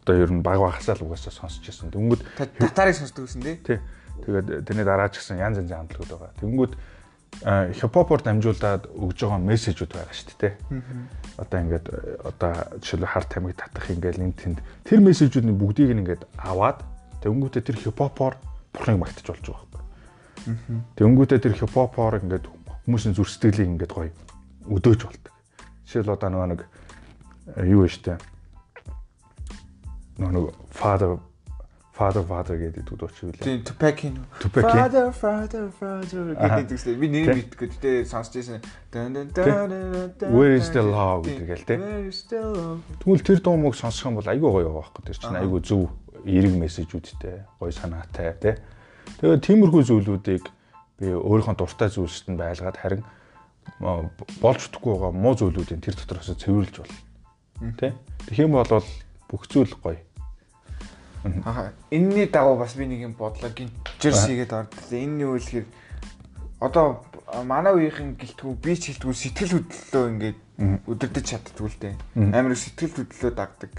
[0.03, 1.87] Одоо ер нь баг багасаа л угаасаа сонсч байсан.
[1.95, 3.55] Тэнгүүд Та татарыг сонсдог гэсэн тий?
[3.63, 3.79] тий.
[4.27, 6.35] Тэгээд тэрний дараа ч гэсэн янз янзын хамтлагууд байгаа.
[6.43, 6.71] Тэнгүүд
[7.43, 10.53] хипхопоор дамжуулаад өгж байгаа мессежүүд байгаа шүү дээ.
[11.37, 16.01] Одоо ингээд э, одоо жишээлбэл харт тамиг татах ингээд энэ тэнд тэр мессежүүдийн бүгдийг нь
[16.01, 16.79] ингээд аваад
[17.21, 18.39] тэнгүүтээ тэр хипхопоор
[18.71, 19.83] бурхныг магтаж болж байгаа байхгүй.
[20.95, 22.45] Тэнгүүтээ тэр хипхопоор ингээд
[22.87, 24.11] хүмүүсийн зүр сэтгэлийг ингээд гоё
[24.71, 25.33] өдөөж болдог.
[25.85, 28.17] Жишээл одоо нөгөө нэг э, юу вэ штэ.
[30.17, 31.19] Нөгөө нэг father
[31.95, 33.47] father father гэдэг дууч юу лээ.
[33.47, 34.19] Тийм Tupac-ийн.
[34.43, 36.99] Father father father гэдэг үстэй.
[36.99, 38.59] Би нэр мэдгүй гэхдээ сонсч байсан.
[38.91, 42.83] Where is the love гэдэг л love?
[42.99, 45.01] Тэгвэл тэр дуу мөг сонсох юм бол айгүй гоё байхгүй.
[45.07, 45.87] Тэр чинь айгүй зөв
[46.27, 48.59] эерэг мессежүүдтэй, гоё санаатай те.
[49.23, 50.43] Тэгээд тиймэрхүү зүйлүүдийг
[50.99, 53.03] би өөрийнхөө дуртай зүйлсэд нь байлгаад харин
[53.79, 56.99] болж чадахгүй байгаа муу зүйлүүдийн тэр дотроос цэвэрлж болно.
[57.79, 57.93] Тэ?
[58.27, 58.83] Тэгэх юм бол
[59.29, 59.99] бүх зүйл гоё.
[61.25, 63.49] Аа энэний дагуу бас би нэг юм бодлоо
[64.61, 64.85] ордог.
[64.93, 65.65] Энэ юу вэ гэхээр
[66.61, 67.01] одоо
[67.43, 70.39] манай үеийнхэн гэлтгүү би ч гэлтгүү сэтгэл хөдлөлөө ингээд
[70.85, 71.95] өдөрдөж чаддгүй л дээ.
[72.31, 73.73] Амар сэтгэл хөдлөлөө дагдаг.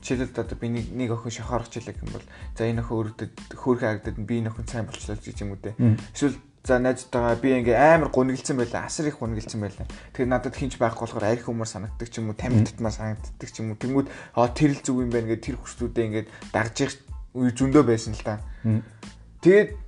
[0.00, 4.00] Жишээлбэл одоо би нэг нэг охин шахаарч илэг юм бол за энэ охин өөрөдөд хөөрхөн
[4.06, 5.74] харагдаад би энэ охин сайн болчлоо гэж юм уу те.
[6.14, 8.90] Эсвэл за найзтайгаа би ингээ амар гунигэлцэн байлаа.
[8.90, 9.86] Асар их гунигэлцэн байлаа.
[9.86, 13.62] Тэгэхээр надад хинч байхгүй болохоор арх humor санагддаг ч юм уу, тамиг татмаа санагддаг ч
[13.62, 13.78] юм уу.
[13.78, 16.92] Тэнгүүд аа тэр л зүг юм байна гэдэг тэр хүслүүдээ ингээ дагж их
[17.38, 18.42] үе зөндөө байсан л та.
[19.46, 19.86] Тэгээд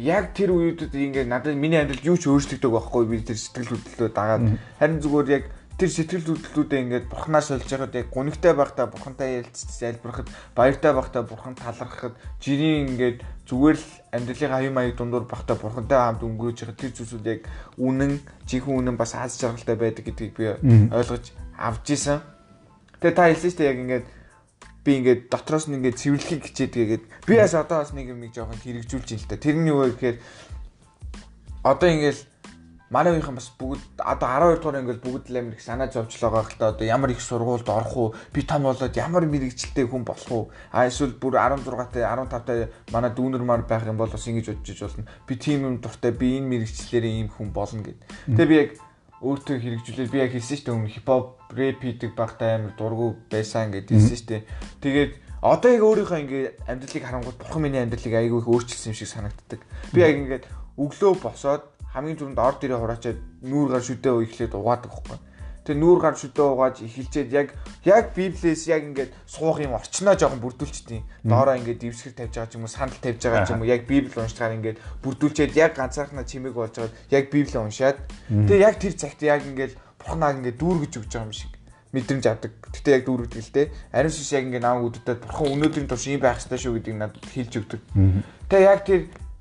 [0.00, 4.10] яг тэр үеүүдэд ингээ надад миний амьдралд юу ч өөрчлөгдөг байхгүй би тэр сэтгэл хөдлөлөө
[4.12, 4.44] дагаад
[4.80, 5.44] харин зүгээр яг
[5.76, 11.22] тэр сэтгэл хөдлөлүүдээ ингээд бурхнаа сольж байгаад яг гунигтай байхдаа бурхантай ярилцж залбирахад баяртай байхдаа
[11.28, 16.78] бурхан талархахад жирийн ингээд зүгээр л амьдралын аюу маяг дундуур байхдаа бурхантай хамт өнгөрөөж байгаа
[16.82, 17.40] тэр зүйлсүүд яг
[17.78, 20.44] үнэн жинхэнэ үнэн бас аз жаргалтай байдаг гэдгийг би
[20.90, 22.18] ойлгож авч исэн.
[22.98, 24.06] Тэгээ та хэлсэн шүү дээ яг ингээд
[24.82, 28.34] би ингээд дотроос нь ингээд цэвэрлэхийг хичээд тэгээд би бас одоо бас нэг юм нэг
[28.34, 29.38] жоохон хэрэгжүүлж ин л та.
[29.38, 30.16] Тэр нь юу вэ гэхээр
[31.62, 32.18] одоо ингээд
[32.90, 36.30] манай үеийнхэн бас бүгд одоо 12 дугаар ингээд бүгд л амир их санаа зовж л
[36.30, 40.30] байгаа хэлтэй одоо ямар их сургуульд орох уу би том болоод ямар мэрэгчлээ хүн болох
[40.30, 44.78] уу а эсвэл бүр 16-тай 15-тай манай дүүнер маар байх юм бол бас ингэж бодож
[44.86, 47.98] болно би тийм юм дуртай би энэ мэрэгчлэрээ ийм хүн болно гэд.
[48.30, 48.70] Тэгээ би яг
[49.18, 51.26] өөртөө хэрэгжүүлээд би яг хэлсэн шүү дээ өмнө хипхоп
[51.56, 54.42] рэп хийдэг багтаа амир дургу байсан гэд хэлсэн шүү дээ.
[54.84, 55.12] Тэгээд
[55.42, 59.60] одоо яг өөрийнхөө ингээд амьдралыг харангуут бурхан миний амьдралыг айгүй их өөрчилсөн юм шиг санагддаг.
[59.90, 60.44] Би яг ингээд
[60.76, 61.64] өглөө босоод
[61.96, 65.18] хамгийн түрүүнд ор дээрээ хураачаад нүүр гар шүдээ ихлээд угаадаг байхгүй.
[65.64, 67.48] Тэгээ нүүр гар шүдээ угааж эхэлчээд яг
[67.88, 71.00] яг библиэс яг ингээд суух юм орчноо жоохон бүрдүүлчихдээ.
[71.24, 73.82] Доороо ингээд дэвсгэр тавьж байгаа ч юм уу, сандал тавьж байгаа ч юм уу, яг
[73.88, 78.94] библи уншчихаар ингээд бүрдүүлчихэд яг ганцаархнаа чимээг болж байгаад яг библи уншаад тэгээ яг тэр
[78.94, 81.52] цагт яг ингээд бурхнаа ингээд дүүргэж өгч байгаа юм шиг
[81.96, 82.52] мэдрэмж авдаг.
[82.60, 83.66] Гэтэ яг дүүргдэг л дээ.
[83.90, 87.24] Ариун сүнс яг ингээд намайг үддээд бурхан өнөөдрийн турш ийм байх хэрэгтэй шүү гэдгийг надад
[87.24, 87.80] хэлж өгдөг.
[88.52, 89.00] Тэгээ яг тэр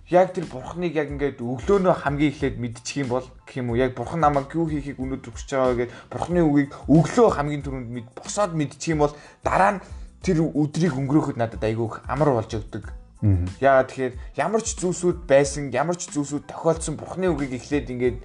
[0.10, 3.98] яг тэр бурхныг яг ингээд өглөөнөө хамгийн эхлээд мэдчих юм бол гэх юм уу яг
[3.98, 8.54] бурхан намайг юу хийхийг өнөөдөр хүсэж байгаа гэдээ бурхны үгийг өглөө хамгийн түрүүнд мэд босоод
[8.54, 9.84] мэдчих юм бол дараа нь
[10.22, 12.86] тэр өдрийг өнгөрөөхөд надад айгүй амар болж өгдөг.
[13.58, 18.18] Яагаад тэгэхээр ямар ч зүйлсүүд байсан, ямар ч зүйлсүүд тохиолдсон бурхны үгийг эхлээд ингээд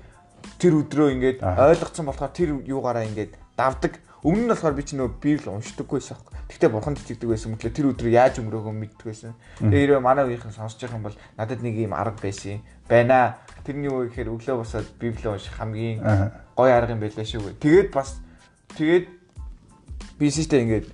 [0.61, 3.97] тэр өдрөө ингээд ойлгоцсон болохоор тэр юугаараа ингээд давдаг.
[4.21, 6.21] Өмнө нь болохоор би ч нөө библ уншдаггүй байсан.
[6.53, 9.33] Гэхдээ бурхан итгэдэг байсан мэтлээ тэр өдрөө яаж өнгөрөөгөө мэддэг байсан.
[9.65, 13.41] Тэгээ хэрвээ манай үеийнхэн сонсож байгаа юм бол надад нэг юм арга байсан байна.
[13.65, 16.05] Тэрний үе гэхээр өглөө босоод библ унших хамгийн
[16.53, 17.57] гоё арга юм байлаа шүү.
[17.65, 18.21] Тэгээд бас
[18.77, 19.09] тэгээд
[20.21, 20.87] би систем ингээд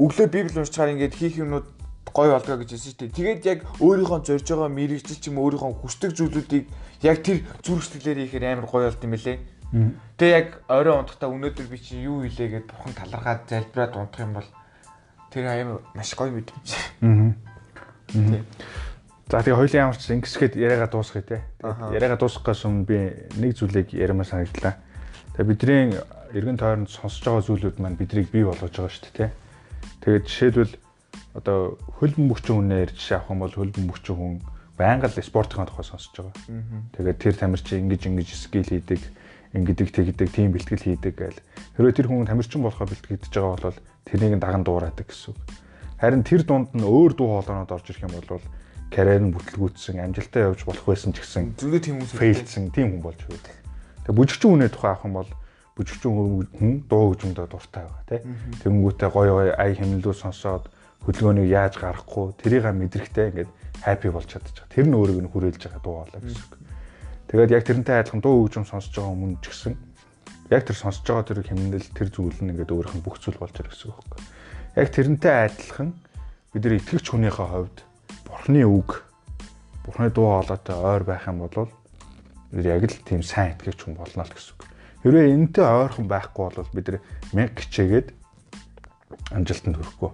[0.00, 1.68] өглөө библ уншчихаар ингээд хийх юмнууд
[2.08, 3.16] гоё болдгоо гэж хэлсэн шүү дээ.
[3.20, 6.64] Тэгээд яг өөрийнхөө зорж байгаа мэрэгжил ч юм өөрийнхөө хүсдэг зүйлүүдийг
[7.04, 9.38] яг тэр зүрх сэтгэлээр хийхээр амар гоё болт юм байлээ.
[9.72, 14.36] Тэгээ яг орой унтахтаа өнөөдөр би чи юу хийлээ гэд бурхан талархаад залбираад унтах юм
[14.36, 14.48] бол
[15.32, 16.68] тэр амар маш гоё мэдрэмж.
[17.00, 17.32] Аа.
[19.32, 21.40] За тэгээ хоёлын ямар ч ингэсгээд яриагаа дуусгая те.
[21.64, 22.98] Яриагаа дуусгахаас өмнө би
[23.40, 24.76] нэг зүйлийг яриамаар санагдлаа.
[25.40, 25.96] Тэгээ бидний
[26.36, 29.32] эргэн тойронд сонсож байгаа зүйлүүд маань бидрийг бий болгож байгаа шүү дээ те.
[30.04, 30.74] Тэгээд жишээлбэл
[31.32, 34.34] одоо хөл бөмбөгчөн хүнээр жишээ авах юм бол хөл бөмбөгчөн хүн
[34.76, 36.36] байнга л спортын тухай сонсож байгаа.
[36.92, 39.00] Тэгээд тэр тамирчин ингэж ингэж скил хийдэг
[39.52, 41.40] ингэдэг тэгдэг тийм бэлтгэл хийдэг гээл.
[41.76, 43.78] Хэрвээ тэр хүн тамирчин болохоо бэлтгэж байгаа бол
[44.08, 45.40] тэрнийг даган дуурайдаг гэсэн үг.
[46.00, 48.42] Харин тэр дунд нь өөр дуу хоолойнод орж ирэх юм бол
[48.92, 53.02] карьер нь бүтлгүүцсэн, амжилтаа явж болох байсан ч гэсэн Зүгөө тийм хүмүүс фейлсэн тийм хүн
[53.04, 53.56] болж байдаг.
[54.04, 55.30] Тэгээ бүжигчин хүнээ тухай авах юм бол
[55.76, 58.20] бүжигчин хүн дуу хөгжмөдөө дуртай байгаа тий.
[58.60, 60.68] Тэнгүүтээ гоё гоё ая хэмнэлүү сонсоод
[61.08, 63.50] хөдөлгөөнийг яаж гаргахгүй тэрийг мэдрэхтэй ингээд
[63.80, 64.68] хаппи болж чадчих.
[64.68, 66.71] Тэр нь өөрийг нь хүрээлж байгаа дуу хоолой гэсэн үг.
[67.32, 69.74] Тэгээд яг тэрнтэй адилхан дуу хөгжим сонсож байгаа хүмүүс ч гэсэн
[70.52, 73.56] яг тэр сонсож байгаа тэр хэмнэл тэр зүйл нь ингээд өөрийнх нь бүх зүйл болж
[73.56, 74.12] байгаа гэсэн үг.
[74.76, 75.96] Яг тэрнтэй адилхан
[76.52, 77.78] бид нар итгэгч хүнийхээ хувьд
[78.28, 78.90] бурхны үг
[79.80, 81.72] бурхны дуу хоолойтой ойр байх юм бол
[82.52, 84.60] бид яг л тийм сайн итгэгч хүн болно л гэсэн үг.
[85.00, 87.00] Хэрвээ энэтэй ойрхон байхгүй бол бид нар
[87.32, 88.08] мянга хичээгээд
[89.32, 90.12] амжилтанд хүрэхгүй.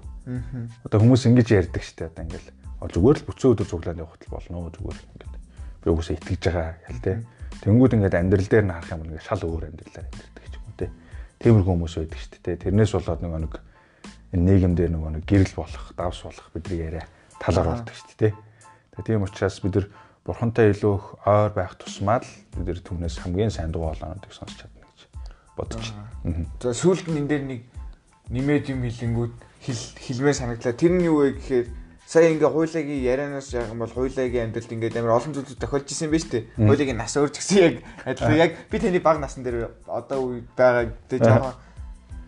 [0.86, 2.10] Одоо хүмүүс ингэж ярьдаг шүү дээ.
[2.14, 2.48] Одоо ингээл
[2.94, 5.27] зүгээр л бүцэн өдөр цуглаанд явах тал болно зүгээр
[5.88, 7.12] би угсаа итгэж байгаа гэл те.
[7.64, 10.76] Тэнгүүд ингээд амьдрал дээр нь харах юм ингээд шал өөр амьдралаар амьдэрдэг ч юм уу
[10.76, 10.86] те.
[11.40, 12.62] Тиймэрхүү хүмүүс байдаг шүү дээ.
[12.68, 13.54] Тэрнээс болоод нөгөө нэг
[14.36, 17.04] энэ нийгэмдээ нөгөө нэг гэрэл болох, давс болох бидний яриа
[17.40, 18.32] талаар болдог шүү дээ.
[18.92, 19.86] Тэгээ тийм учраас бид нар
[20.28, 24.60] бурхантай илүү их ойр байх тусмаа л бид нар түүнээс хамгийн сайн дуу хоолойнуудыг сонсч
[24.60, 25.00] чадна гэж
[25.56, 26.44] бодож байна.
[26.60, 27.60] За сүүлд нь энэ дээр нэг
[28.28, 29.34] нэмээд юм хэлэнгүүд
[29.64, 30.76] хэл хэлмээр санагдлаа.
[30.76, 31.66] Тэр нь юу вэ гэхээр
[32.08, 36.08] сая ингээ хуулагийн ярианаас яах юм бол хуулагийн амьдралд ингээ амар олон зүйлүүд тохиолж исэн
[36.08, 36.48] байж тээ.
[36.56, 37.74] Хуулагийн нас өөрч гэсэн яг
[38.08, 41.52] адилхан яг би таны баг насн дээр одоо үе байгаа тэ жоохон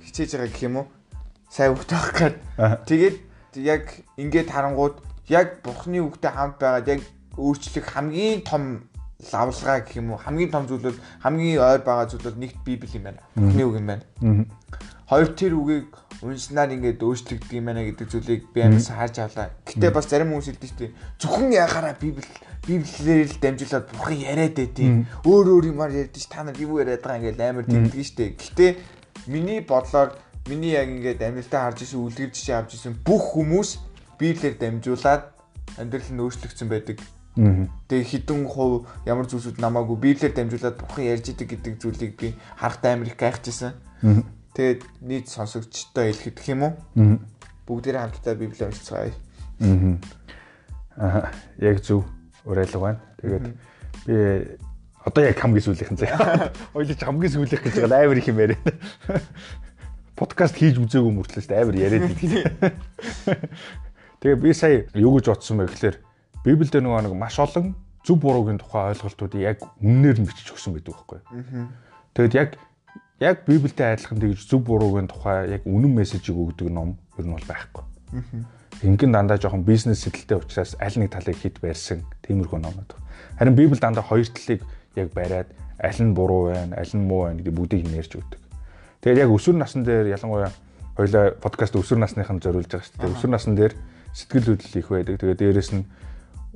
[0.05, 0.87] хичээж байгаа гэх юм уу?
[1.49, 2.37] Сайн хөвгт байх гээд.
[2.93, 3.17] Тэгээд
[3.65, 3.85] яг
[4.21, 5.01] ингээд харангууд
[5.33, 7.01] яг бурхны үгтэй хамт байгаад яг
[7.41, 8.85] өөрчлөх хамгийн том
[9.33, 10.21] лавлгаа гэх юм уу?
[10.21, 13.25] Хамгийн том зүйл бол хамгийн ойр байгаа зүйл бол нэгт библи юм байна.
[13.33, 14.05] Бурхны үг юм байна.
[15.09, 15.89] Хоёр тэр үгийг
[16.21, 19.57] уншнаар ингээд өөрчлөгдөг юм байна гэдэг зүйлийг би амаас харж авлаа.
[19.65, 20.93] Гэтэ бас зарим хүмүүс хэлдэг шүү дээ.
[21.17, 22.29] Зөвхөн яхаараа библи
[22.69, 27.25] библиэр л дамжуулаад бурхан яриад байдیں۔ Өөр өөр юмар ярьдэж та нар юу яриад байгаа
[27.25, 28.31] ингээд амар тэмдэг шүү дээ.
[28.37, 28.67] Гэтэ
[29.33, 30.13] миний бодлоор
[30.45, 33.81] миний яг ингээд амьдралтаа харж исэн үлгэр жишээ авч исэн бүх хүмүүс
[34.21, 35.25] библиэр дамжуулаад
[35.81, 37.01] амьдрал нь өөрчлөгдсөн байдаг.
[37.89, 42.93] Тэгээ хідэн хувь ямар зүйлсүүд намаагүй библиэр дамжуулаад бурхан ярьж идэг гэдэг зүйлийг би харахтай
[42.93, 43.73] амар их гайхажсэн.
[44.55, 46.75] Тэгээд нийт сонсогчтой хэлэхэд гэх юм уу?
[47.67, 49.15] Бүгдээрээ хамтдаа Библи уншицгаая.
[50.99, 51.31] Аа.
[51.59, 52.05] Яг зөв
[52.45, 53.01] уриалга байна.
[53.23, 53.47] Тэгээд
[54.07, 54.15] би
[55.05, 56.51] одоо яг хамгийн сүүлийнхэн заяа.
[56.75, 58.59] Ойлж хамгийн сүүлийнх гэж байгаа амар их юм яриа.
[60.19, 62.75] Подкаст хийж үзээгүй мөртлөө шүү дээ амар яриад идэг.
[64.21, 65.97] Тэгээ би сая юу гэж бодсон бэ гэхээр
[66.45, 67.73] Библиэд нөгөө нэг маш олон
[68.05, 71.21] зөв буруугийн тухай ойлголтуудыг яг үннээр нь бичиж өгсөн байдаг байхгүй.
[72.13, 72.51] Тэгэд яг
[73.21, 77.45] яг Библиэтэй адилхан тэгж зөв буруугийн тухай яг үнэн мессежийг өгдөг ном ер нь бол
[77.45, 77.85] байхгүй.
[78.81, 82.97] Ингэн дандаа жоохон бизнес сэдэлтэй учраас аль нэг талыг хит барьсан тиймэрхүү номууд.
[83.37, 84.65] Харин Библи дандаа хоёр талыг
[84.97, 88.41] яг бариад аль нь буруу байна, аль нь муу байна гэдэг бүгдийг нэрж өгдөг.
[89.05, 90.53] Тэгээд яг өсвөр насн дээр ялангуяа
[90.97, 93.15] хоёлаа подкаст өсвөр насныханд зориулж байгаа шүү дээ.
[93.21, 93.77] Өсвөр насн дээр
[94.17, 95.21] сэтгэл хөдлөл их байдаг.
[95.21, 95.85] Тэгээд дээрэс нь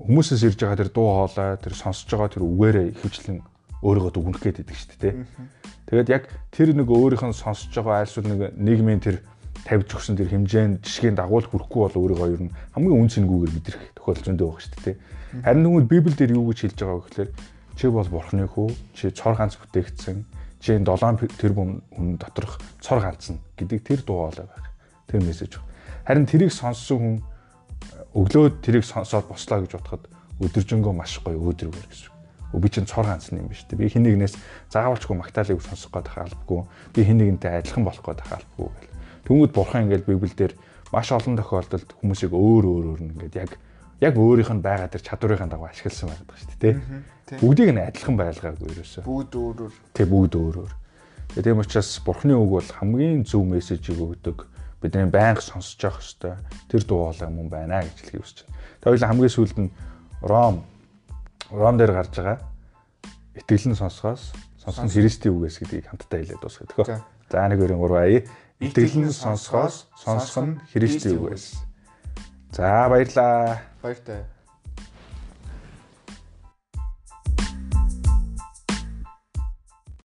[0.00, 3.38] хүмүүсээс ирж байгаа тэр дуу хоолой, тэр сонсож байгаа тэр үгээрээ ихэвчлэн
[3.84, 5.14] өөрийгөө дүгнэх гээд байдаг шүү дээ.
[5.92, 9.20] Тэгээд яг тэр нэг өөрийнх нь сонсож байгаа альсвал нэг нийгмийн тэр
[9.68, 13.82] тавьж өгсөн тэр хэмжээнд жишгийн дагуул хүрэхгүй бол өөрийгөө ер нь хамгийн үн цэнгүүгээр мэдрэх
[13.92, 14.96] тохиолдол зөндөө байгаа шүү дээ.
[15.44, 17.30] Харин тэгвэл Библиэл дээр юу гэж хэлж байгаа вэ гэхээр
[17.76, 20.16] чи бол бурхны хүү, чи цор ганц бүтээгдсэн,
[20.60, 24.68] чи энэ 7 тэрбум хүн доторх цор ганц нь гэдэг тэр дуу хоолой байх.
[25.08, 25.60] Тэр мессеж.
[26.08, 27.16] Харин тэрийг сонссон хүн
[28.14, 30.08] өглөө тэрийг сонсоод бослоо гэж бодоход
[30.38, 32.13] өдөржингөө маш гоё өөдрөөр гэсэн
[32.60, 33.78] би чинь цор ганцны юм биш үү.
[33.78, 34.34] Би хин нэгнээс
[34.70, 36.60] заавалчгүй магтаалыг сонсох гээд хаалбгүй.
[36.94, 38.94] Би хин нэгнтэй адилхан болох гээд хаалбгүй гэл.
[39.24, 40.58] Тэнгүүд бурхан ингээд Библиэлд
[40.94, 43.50] маш олон тохиолдолд хүмүүсийг өөр өөр өөр ингээд яг
[44.04, 46.74] яг өөрийнх нь байгаа тэр чадварынхаа дагуу ашигласан байдаг шүү дээ.
[47.40, 49.02] Бүгдийг нь адилхан байлгаагүй ерөөсөө.
[49.08, 49.74] Бүгд өөр өөр.
[49.96, 50.72] Тэг бүгд өөр өөр.
[51.34, 54.46] Тийм учраас бурхны үг бол хамгийн зөв мессежийг өгдөг.
[54.78, 56.36] Бидний байнга сонсож явах хэрэгтэй.
[56.68, 58.44] Тэр дуу хоолой юм байна гэж хэлхий байна.
[58.78, 59.70] Тэг хоёул хамгийн сүүлд нь
[60.20, 60.62] Ром
[61.54, 62.38] Ром дээр гарч байгаа
[63.34, 64.32] итгэлэн сонсгоос
[64.62, 66.86] сонсох нь Христийн үгээс гэдгийг хамтдаа хэлээд дуусгая төхөө.
[67.30, 68.22] За 1 2 3 ая.
[68.62, 71.62] Итгэлэн сонсгоос сонсох нь Христийн үгээс.
[72.54, 73.58] За баярлаа.
[73.82, 74.22] Баяртай.